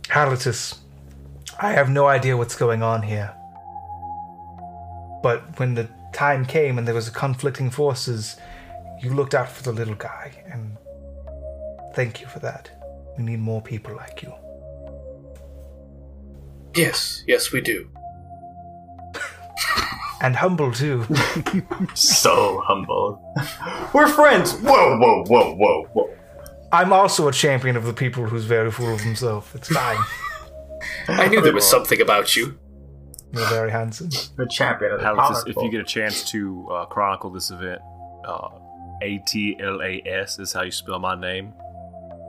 [0.09, 0.77] Halitus,
[1.61, 3.33] I have no idea what's going on here.
[5.23, 8.35] But when the time came and there was conflicting forces,
[9.01, 10.77] you looked out for the little guy, and
[11.93, 12.69] thank you for that.
[13.17, 14.33] We need more people like you.
[16.75, 17.89] Yes, yes, we do.
[20.21, 21.05] And humble too.
[21.95, 23.19] So humble.
[23.91, 24.53] We're friends.
[24.53, 26.09] Whoa, whoa, whoa, whoa, whoa.
[26.71, 29.55] I'm also a champion of the people who's very full of himself.
[29.55, 29.97] It's fine.
[31.07, 32.57] I knew there was something about you.
[33.33, 34.09] You're very handsome.
[34.37, 37.49] The champion of the How is if you get a chance to uh, chronicle this
[37.49, 37.81] event,
[38.25, 38.49] uh,
[39.01, 41.53] A T L A S is how you spell my name.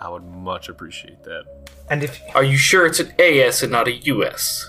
[0.05, 1.45] I would much appreciate that.
[1.89, 4.67] And if Are you sure it's an AS and not a US?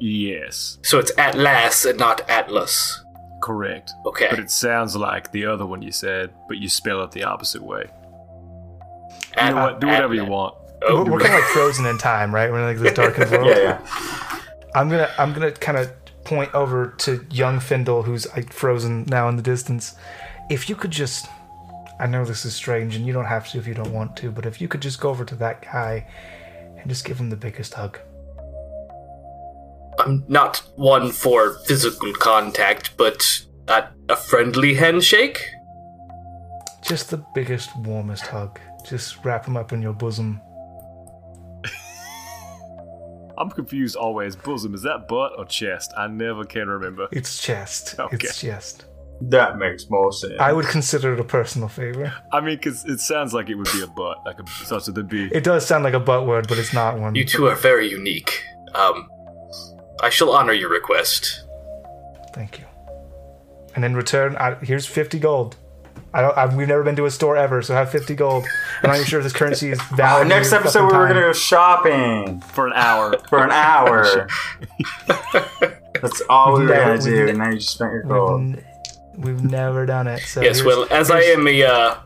[0.00, 3.02] Yes, So it's Atlas and not Atlas.
[3.42, 3.90] correct.
[4.06, 4.28] Okay.
[4.30, 7.62] But it sounds like the other one you said, but you spell it the opposite
[7.62, 7.90] way.
[9.34, 9.80] At- You know what?
[9.80, 10.54] Do whatever you want.
[10.82, 12.48] Oh, we're, we're kind of like frozen in time, right?
[12.50, 13.46] We're in like this darkened world.
[13.48, 14.40] Yeah, yeah.
[14.76, 15.90] I'm gonna I'm gonna kind of
[16.22, 19.96] point over to young Findle, who's like frozen now in the distance.
[20.50, 21.26] If you could just,
[22.00, 24.30] I know this is strange, and you don't have to if you don't want to,
[24.30, 26.06] but if you could just go over to that guy
[26.76, 27.98] and just give him the biggest hug.
[29.98, 35.44] I'm not one for physical contact, but a, a friendly handshake?
[36.82, 38.60] Just the biggest, warmest hug.
[38.88, 40.40] Just wrap him up in your bosom.
[43.36, 44.34] I'm confused always.
[44.36, 45.92] Bosom, is that butt or chest?
[45.96, 47.08] I never can remember.
[47.12, 47.96] It's chest.
[47.98, 48.16] Okay.
[48.16, 48.84] It's chest.
[49.20, 50.34] That makes more sense.
[50.38, 52.12] I would consider it a personal favor.
[52.32, 54.92] I mean, because it sounds like it would be a butt, like a such a
[55.02, 55.26] be.
[55.32, 57.14] It does sound like a butt word, but it's not one.
[57.14, 58.42] You two are very unique.
[58.74, 59.08] Um,
[60.02, 61.44] I shall honor your request.
[62.32, 62.64] Thank you.
[63.74, 65.56] And in return, I, here's 50 gold.
[66.14, 66.38] I don't.
[66.38, 68.46] I've, we've never been to a store ever, so have 50 gold.
[68.82, 70.28] I'm not even sure if this currency is Uh, valid.
[70.28, 73.18] next episode, we were gonna go shopping for an hour.
[73.28, 74.28] for an hour.
[76.00, 77.28] That's all we were gonna do.
[77.28, 78.08] and now you just spent your We've,
[78.56, 78.56] gold.
[79.18, 80.20] N- we've never done it.
[80.20, 81.96] So yes, well, as I am a uh,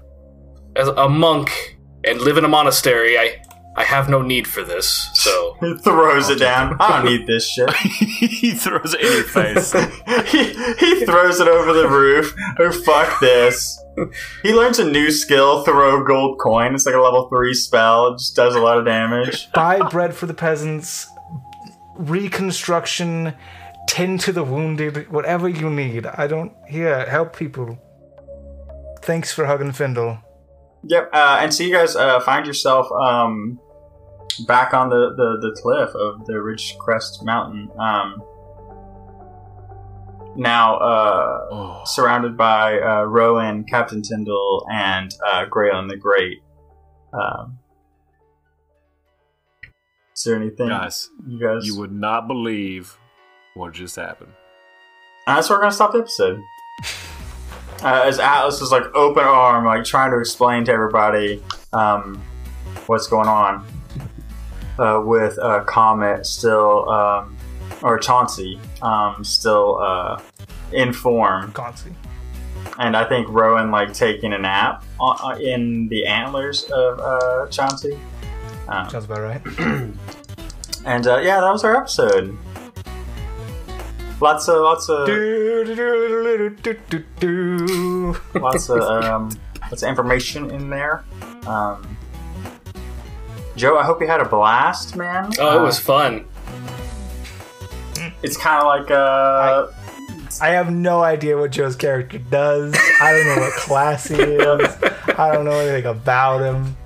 [0.77, 3.43] as a monk and live in a monastery, I
[3.77, 5.11] I have no need for this.
[5.15, 6.77] So He throws it down.
[6.81, 7.73] I don't need this shit.
[7.77, 9.73] he throws it in your face.
[10.31, 12.35] he, he throws it over the roof.
[12.59, 13.79] Oh fuck this.
[14.43, 16.75] He learns a new skill, throw gold coin.
[16.75, 18.09] It's like a level three spell.
[18.09, 19.53] It just does a lot of damage.
[19.53, 21.07] buy bread for the peasants,
[21.97, 23.35] reconstruction,
[23.93, 26.07] tend to the wounded, whatever you need.
[26.07, 26.51] I don't.
[26.67, 27.79] Here, help people.
[29.03, 30.19] Thanks for hugging Findle.
[30.85, 31.11] Yep.
[31.13, 33.61] Uh, and so you guys uh, find yourself um,
[34.49, 37.69] back on the, the, the cliff of the Ridge Crest Mountain.
[37.79, 38.23] Um,
[40.37, 46.39] now uh, Oh, surrounded by uh, Rowan, Captain Tyndall, and uh, Graylin the Great.
[47.13, 47.59] Um,
[50.17, 51.67] is there anything guys, you guys?
[51.67, 52.97] you would not believe
[53.55, 54.33] what just happened.
[55.27, 56.43] And that's where we're gonna stop the episode.
[57.83, 61.43] Uh, as Atlas is like open arm, like trying to explain to everybody
[61.73, 62.23] um,
[62.87, 63.67] what's going on
[64.79, 67.37] uh, with uh, Comet still, um,
[67.83, 70.23] or Chauncey um, still uh,
[70.73, 71.93] in form, Gonzi.
[72.79, 77.49] and I think Rowan like taking a nap on, uh, in the antlers of uh,
[77.49, 77.99] Chauncey.
[78.69, 79.43] Um, Sounds about right.
[80.87, 82.39] and uh, yeah, that was our episode.
[84.23, 85.09] Lots of lots of
[88.37, 89.31] lots of um,
[89.63, 91.03] lots of information in there.
[91.45, 91.97] Um,
[93.57, 95.33] Joe, I hope you had a blast, man.
[95.41, 96.25] oh, it Uh, was fun.
[98.23, 99.67] It's kind of like uh,
[100.41, 102.77] I have no idea what Joe's character does.
[103.01, 104.77] I don't know what class he is.
[105.19, 106.77] I don't know anything about him.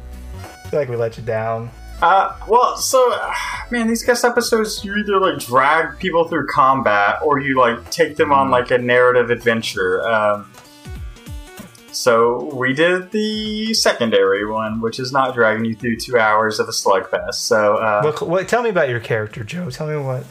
[0.42, 1.70] I feel like we let you down.
[2.02, 3.18] Uh, well, so
[3.70, 8.16] man, these guest episodes you either like drag people through combat or you like take
[8.16, 10.06] them on like a narrative adventure.
[10.06, 10.50] Um,
[11.92, 16.68] so we did the secondary one, which is not dragging you through two hours of
[16.68, 17.34] a slugfest.
[17.36, 19.70] So uh, What, what, tell me about your character, Joe.
[19.70, 20.24] Tell me what.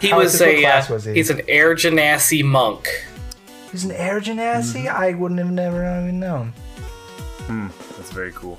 [0.00, 1.14] He how- was a class uh, was he?
[1.14, 2.88] he's an Air Genasi monk.
[3.70, 4.84] He's an Air Genasi?
[4.84, 4.96] Mm-hmm.
[5.02, 6.54] I wouldn't have never even known.
[7.46, 8.58] Hmm, That's very cool.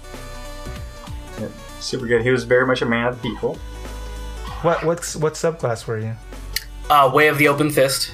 [1.87, 2.21] Super good.
[2.21, 3.55] He was very much a man of the people.
[4.61, 6.15] What what's what subclass were you?
[6.89, 8.11] Uh, Way of the Open Fist.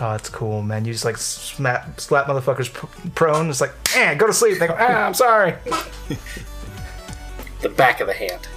[0.00, 0.86] Oh, that's cool, man.
[0.86, 3.50] You just like slap, slap motherfuckers pr- prone.
[3.50, 4.58] It's like, eh, go to sleep.
[4.58, 5.54] They go, ah, I'm sorry.
[7.60, 8.48] The back of the hand.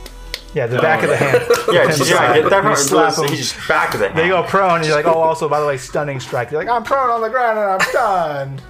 [0.53, 1.43] Yeah, the back of the hand.
[1.71, 3.35] Yeah, just, yeah, get that You from slap He's him.
[3.35, 4.17] just back of the hand.
[4.17, 6.49] They go prone, and you're like, oh, also, by the way, stunning strike.
[6.51, 8.61] You're like, I'm prone on the ground and I'm stunned.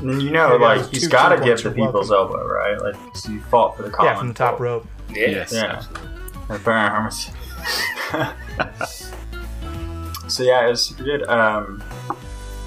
[0.00, 1.68] And then you know, Yeah, like those he's two got to two give points the
[1.70, 2.80] are people's elbow, right?
[2.80, 4.12] Like 'cause he fought for the common.
[4.12, 4.60] Yeah, from the top folk.
[4.60, 4.86] rope.
[5.10, 5.52] Yes.
[5.52, 5.64] Yeah.
[5.76, 6.08] absolutely.
[6.48, 7.30] The burns.
[10.28, 11.26] so yeah, it was super good.
[11.28, 11.82] Um,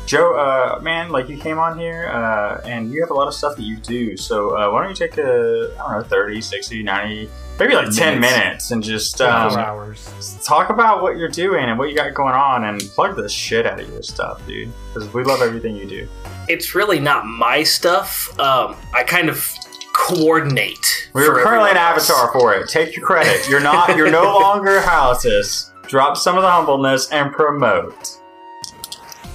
[0.05, 3.33] Joe, uh, man, like you came on here, uh, and you have a lot of
[3.33, 4.17] stuff that you do.
[4.17, 7.29] So uh, why don't you take a, I don't know, 30, 60, 90,
[7.61, 8.39] maybe like 10 Minutes.
[8.39, 10.37] minutes and just um, hours.
[10.43, 13.67] talk about what you're doing and what you got going on and plug the shit
[13.67, 14.71] out of your stuff, dude.
[14.93, 16.07] Because we love everything you do.
[16.49, 18.37] It's really not my stuff.
[18.39, 19.53] Um, I kind of
[19.93, 21.09] coordinate.
[21.13, 22.67] We're currently an avatar for it.
[22.67, 23.47] Take your credit.
[23.47, 23.95] You're not.
[23.95, 25.69] You're no longer Halitus.
[25.87, 28.17] Drop some of the humbleness and promote.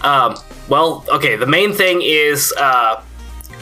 [0.02, 0.36] Um,
[0.68, 1.36] well, okay.
[1.36, 3.02] The main thing is uh,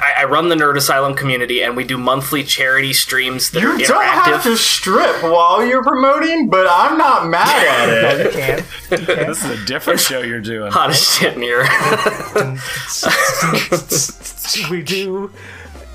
[0.00, 3.68] I, I run the Nerd Asylum community, and we do monthly charity streams that You
[3.70, 8.26] are don't have to strip while you're promoting, but I'm not mad at it.
[8.26, 8.58] you can.
[8.58, 8.64] You
[9.06, 9.26] can.
[9.28, 10.72] This is a different show you're doing.
[10.72, 11.62] Hot as shit in here.
[14.70, 15.30] we do,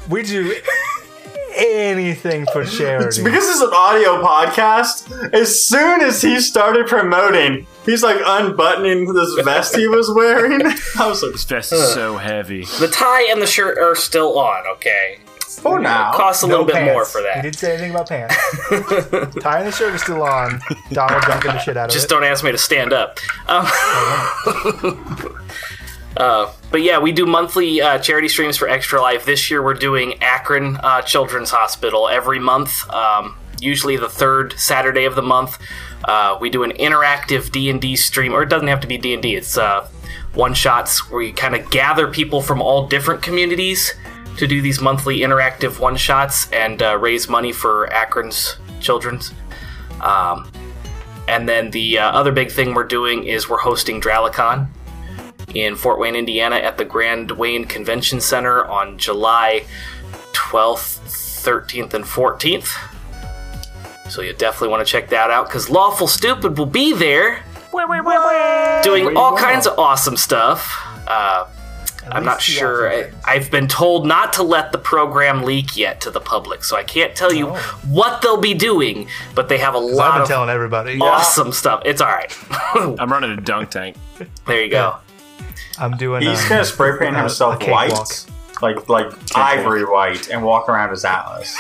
[0.10, 0.56] we do
[1.56, 3.24] anything for charity.
[3.24, 9.34] Because it's an audio podcast, as soon as he started promoting, he's like unbuttoning this
[9.46, 10.62] vest he was wearing.
[11.00, 12.66] I was like, This vest is so heavy.
[12.80, 14.66] the tie and the shirt are still on.
[14.76, 16.12] Okay, for now.
[16.12, 17.36] It costs a No little bit more for that.
[17.36, 17.44] He that.
[17.44, 18.36] didn't say anything about pants.
[19.42, 20.60] Tying the shirt is still on.
[20.92, 22.10] Donald dunking the shit out of Just it.
[22.10, 23.18] don't ask me to stand up.
[23.48, 23.66] Um,
[26.20, 29.26] uh, but yeah, we do monthly uh, charity streams for Extra Life.
[29.26, 32.90] This year, we're doing Akron uh, Children's Hospital every month.
[32.90, 35.58] Um, usually the third Saturday of the month.
[36.04, 38.98] Uh, we do an interactive D and D stream, or it doesn't have to be
[38.98, 39.36] D and D.
[39.36, 39.88] It's uh,
[40.34, 43.94] one shots where we kind of gather people from all different communities
[44.38, 49.34] to do these monthly interactive one shots and raise money for Akron's children's.
[50.02, 50.52] Um,
[51.30, 54.68] and then the other big thing we're doing is we're hosting Dralicon
[55.56, 59.66] in Fort Wayne, Indiana at the Grand Wayne Convention Center on July
[60.34, 61.00] 12th,
[61.44, 62.70] 13th, and 14th.
[64.12, 67.44] So you definitely want to check that out because Lawful Stupid will be there
[68.84, 70.76] doing all kinds of awesome stuff.
[71.08, 71.48] Uh,
[72.12, 72.90] I'm not sure.
[72.92, 76.76] I, I've been told not to let the program leak yet to the public, so
[76.76, 77.80] I can't tell you Oh.
[77.88, 79.08] what they'll be doing.
[79.36, 81.00] But they have a I've lot been of telling everybody.
[81.00, 81.84] awesome stuff.
[81.86, 82.36] It's all right.
[83.00, 83.96] I'm running a dunk tank.
[84.48, 84.96] there you go.
[85.78, 86.22] I'm doing.
[86.24, 88.08] He's um, gonna spray paint a- himself a cakewalk.
[88.10, 88.26] white,
[88.62, 91.58] like like ivory white, and walk around as Atlas.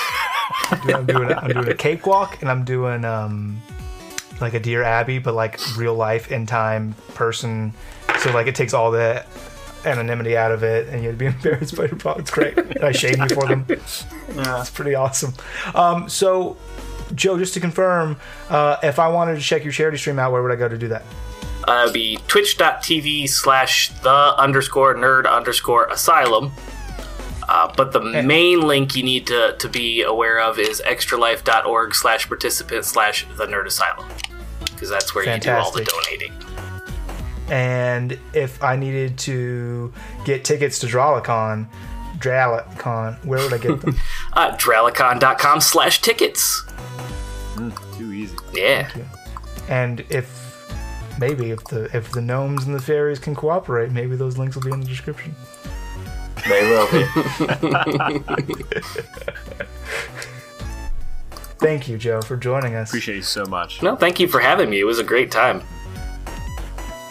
[0.71, 1.31] I'm doing.
[1.31, 3.61] A, I'm doing a cakewalk, and I'm doing um,
[4.41, 7.73] like a Dear Abby, but like real life in time person.
[8.19, 9.25] So like it takes all the
[9.85, 12.21] anonymity out of it, and you'd be embarrassed by your problem.
[12.23, 12.57] It's great.
[12.57, 13.65] And I shame you for them.
[14.35, 14.61] Yeah.
[14.61, 15.33] It's pretty awesome.
[15.73, 16.55] Um, so,
[17.15, 18.17] Joe, just to confirm,
[18.49, 20.77] uh, if I wanted to check your charity stream out, where would I go to
[20.77, 21.03] do that?
[21.69, 26.51] Uh, it'll be twitch.tv slash the underscore nerd underscore asylum.
[27.47, 32.27] Uh, but the main link you need to, to be aware of is extralife.org slash
[32.27, 34.07] participant slash the nerd asylum.
[34.65, 36.33] Because that's where you do all the donating.
[37.49, 39.93] And if I needed to
[40.25, 41.67] get tickets to Drawlicon,
[42.17, 43.95] Dralicon, where would I get them?
[44.33, 46.63] Uh, Dralicon.com slash tickets.
[47.97, 48.35] Too easy.
[48.53, 48.89] Yeah.
[49.67, 50.48] and if
[51.19, 54.63] maybe if the if the gnomes and the fairies can cooperate, maybe those links will
[54.63, 55.35] be in the description.
[56.47, 57.03] They will be.
[61.59, 62.89] Thank you, Joe, for joining us.
[62.89, 63.83] Appreciate you so much.
[63.83, 64.79] No, thank you for having me.
[64.79, 65.61] It was a great time.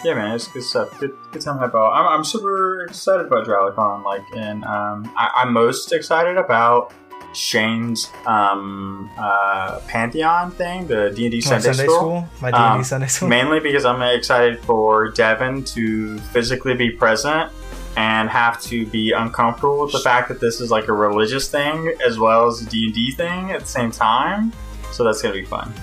[0.03, 0.99] Yeah, man, it's good stuff.
[0.99, 1.93] Good, good time to have out.
[1.93, 4.03] I'm, I'm super excited about Dralicon.
[4.03, 6.91] Like, and um, I, I'm most excited about
[7.33, 11.97] Shane's um, uh, Pantheon thing, the D and D Sunday, Sunday school.
[11.97, 13.29] school, my D and Um, D Sunday school.
[13.29, 17.51] Mainly because I'm excited for Devin to physically be present
[17.97, 21.93] and have to be uncomfortable with the fact that this is like a religious thing
[22.05, 24.53] as well as a D&D thing at the same time.
[24.91, 25.73] So that's going to be fun.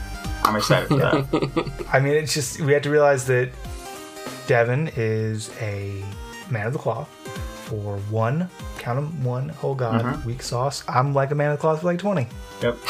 [0.44, 1.86] I'm excited for that.
[1.92, 3.50] I mean, it's just we have to realize that
[4.46, 6.02] Devin is a
[6.50, 7.08] man of the cloth
[7.66, 8.48] for one,
[8.78, 10.26] count them one whole god Mm-hmm.
[10.26, 10.82] weak sauce.
[10.88, 12.26] I'm like a man of the cloth for like twenty.
[12.62, 12.76] Yep.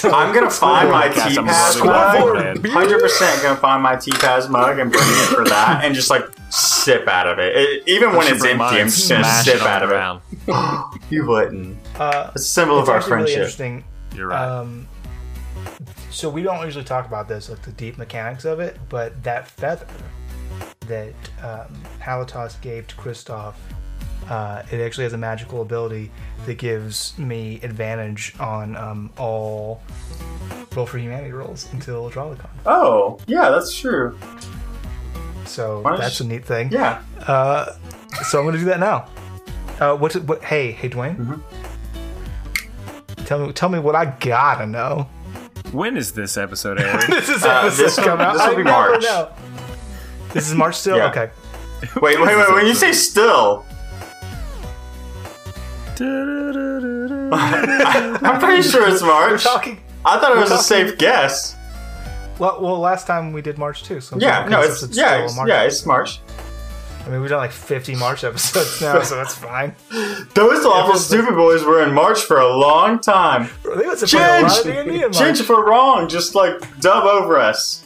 [0.00, 2.88] So, I'm going to find my Podcast, I'm T-Pass loving that, mug.
[2.88, 6.22] 100% going to find my T-Pass mug and bring it for that and just like
[6.48, 7.54] sip out of it.
[7.54, 9.94] It- even when it's bring empty, mine, I'm just going to smash sip out the
[10.48, 11.02] of it.
[11.10, 11.76] you wouldn't.
[11.98, 13.36] Uh, It's a symbol of our actually really friendship.
[13.36, 13.84] interesting.
[14.16, 14.42] You're right.
[14.42, 14.88] Um,
[16.10, 19.48] so we don't usually talk about this, like the deep mechanics of it, but that
[19.48, 19.86] feather
[20.86, 21.12] that
[21.42, 23.54] um, Halatos gave to Kristoff,
[24.30, 26.10] uh, it actually has a magical ability
[26.46, 29.82] that gives me advantage on um, all
[30.74, 32.48] roll for humanity rolls until Dralicon.
[32.64, 34.16] oh, yeah, that's true.
[35.44, 36.70] So Why that's you- a neat thing.
[36.72, 37.02] Yeah.
[37.26, 37.72] Uh,
[38.24, 39.08] so I'm gonna do that now.
[39.80, 40.42] Uh, what's it, what?
[40.44, 41.16] Hey, hey, Dwayne.
[41.16, 43.24] Mm-hmm.
[43.24, 45.08] Tell me, tell me what I gotta know.
[45.72, 47.10] when is this episode airing?
[47.10, 48.32] This is Uh, episode this will- coming out.
[48.34, 49.04] this will be never March.
[50.32, 50.96] This is March still.
[50.98, 51.10] Yeah.
[51.10, 51.30] Okay.
[52.00, 52.54] Wait, wait, wait.
[52.54, 53.64] When you say still,
[57.32, 59.42] I'm pretty sure it's We're March.
[59.42, 59.80] talking.
[60.04, 61.56] I thought it was a talking- safe guess.
[62.38, 64.00] Well, well, last time we did March too.
[64.00, 65.48] So Yeah, no, as it's if yeah, still it's, March.
[65.50, 66.20] yeah, it's March.
[67.04, 69.74] I mean, we've done like 50 March episodes now, so that's fine.
[70.34, 73.48] Those Lawful Stupid boys were in March for a long time.
[73.64, 75.18] They was playing a lot of D&D in Change, March.
[75.18, 76.08] change if we're wrong.
[76.08, 77.84] Just like dub over us.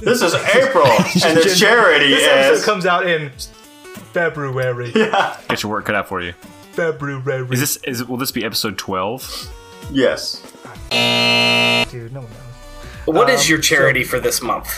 [0.00, 2.64] This is April, and the charity This episode is.
[2.64, 3.30] comes out in
[4.12, 4.92] February.
[4.94, 5.38] yeah.
[5.48, 6.32] Get your work cut out for you.
[6.78, 7.48] February.
[7.50, 7.76] Is this?
[7.78, 9.22] Is will this be episode twelve?
[9.90, 10.40] Yes.
[11.90, 13.16] Dude, no one knows.
[13.16, 14.68] What is Um, your charity for this month?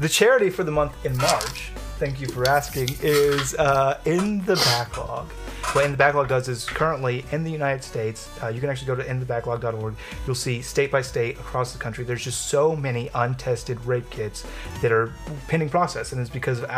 [0.00, 4.54] The charity for the month in March, thank you for asking, is uh, In the
[4.56, 5.28] Backlog.
[5.74, 8.86] What In the Backlog does is currently in the United States, uh, you can actually
[8.86, 9.96] go to inthebacklog.org.
[10.26, 14.46] You'll see state by state across the country, there's just so many untested rape kits
[14.80, 15.12] that are
[15.48, 16.70] pending process, and it's because of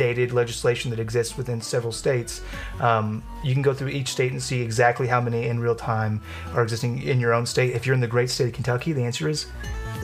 [0.00, 2.40] outdated legislation that exists within several states.
[2.80, 6.22] Um, you can go through each state and see exactly how many in real time
[6.54, 7.74] are existing in your own state.
[7.74, 9.46] If you're in the great state of Kentucky, the answer is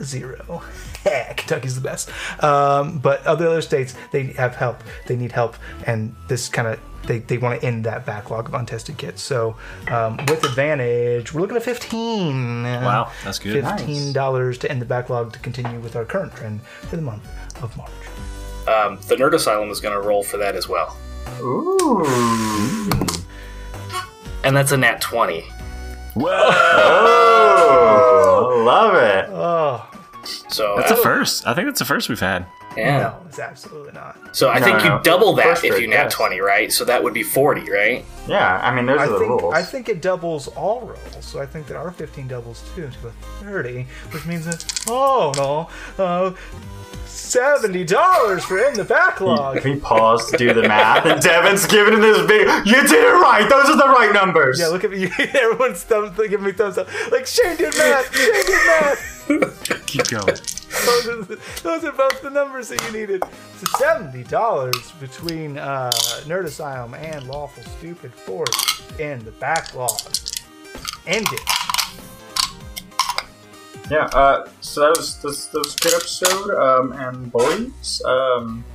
[0.03, 0.61] zero.
[1.03, 2.11] Kentucky's the best.
[2.43, 4.83] Um, but other other states, they have help.
[5.07, 5.55] They need help,
[5.87, 9.21] and this kind of they, they want to end that backlog of untested kits.
[9.21, 9.55] So
[9.89, 12.63] um, with advantage, we're looking at fifteen.
[12.63, 13.63] Wow, that's good.
[13.63, 17.25] Fifteen dollars to end the backlog to continue with our current trend for the month
[17.63, 17.91] of March.
[18.67, 20.97] Um, the Nerd Asylum is going to roll for that as well.
[21.39, 22.05] Ooh.
[24.43, 25.43] And that's a nat 20.
[26.19, 27.43] Oh,
[28.65, 29.29] love it.
[29.29, 29.85] Oh
[30.49, 31.47] So, That's uh, a first.
[31.47, 32.45] I think that's the first we've had.
[32.77, 32.97] Yeah.
[32.99, 34.35] no, it's absolutely not.
[34.35, 35.01] So I No, think no, you no.
[35.03, 36.13] double that First if you nat yes.
[36.13, 36.71] 20, right?
[36.71, 38.05] So that would be 40, right?
[38.27, 39.53] Yeah, I mean, those I are the think rules.
[39.53, 43.07] I think it doubles all rolls, so I think that our 15 doubles too to
[43.07, 43.11] a
[43.43, 46.33] 30, which means that oh no, uh,
[47.05, 49.57] seventy dollars for in the backlog.
[49.57, 52.47] If we paused to do the math, and Devin's giving him this big.
[52.67, 53.47] You did it right.
[53.49, 54.59] Those are the right numbers.
[54.59, 55.05] Yeah, look at me.
[55.19, 56.87] Everyone's thumb, giving me thumbs up.
[57.11, 58.15] Like Shane did math.
[58.15, 59.16] Shane did math.
[59.87, 60.25] Keep going.
[60.25, 61.23] Those are,
[61.63, 63.23] those are both the numbers that you needed.
[63.57, 65.91] So seventy dollars between uh,
[66.25, 69.99] Nerd Asylum and Lawful Stupid Force in the backlog.
[71.05, 71.41] End it.
[73.89, 76.51] Yeah, uh, so that was this, that was good episode.
[76.51, 78.65] Um, and boys, um,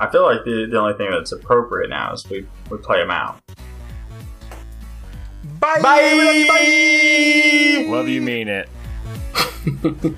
[0.00, 3.10] I feel like the, the only thing that's appropriate now is we, we play them
[3.10, 3.40] out.
[5.60, 5.80] Bye.
[5.80, 6.44] Bye.
[6.48, 7.86] Bye.
[7.88, 8.68] Love you, mean it.
[9.12, 10.10] 呵呵呵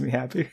[0.00, 0.50] makes me happy.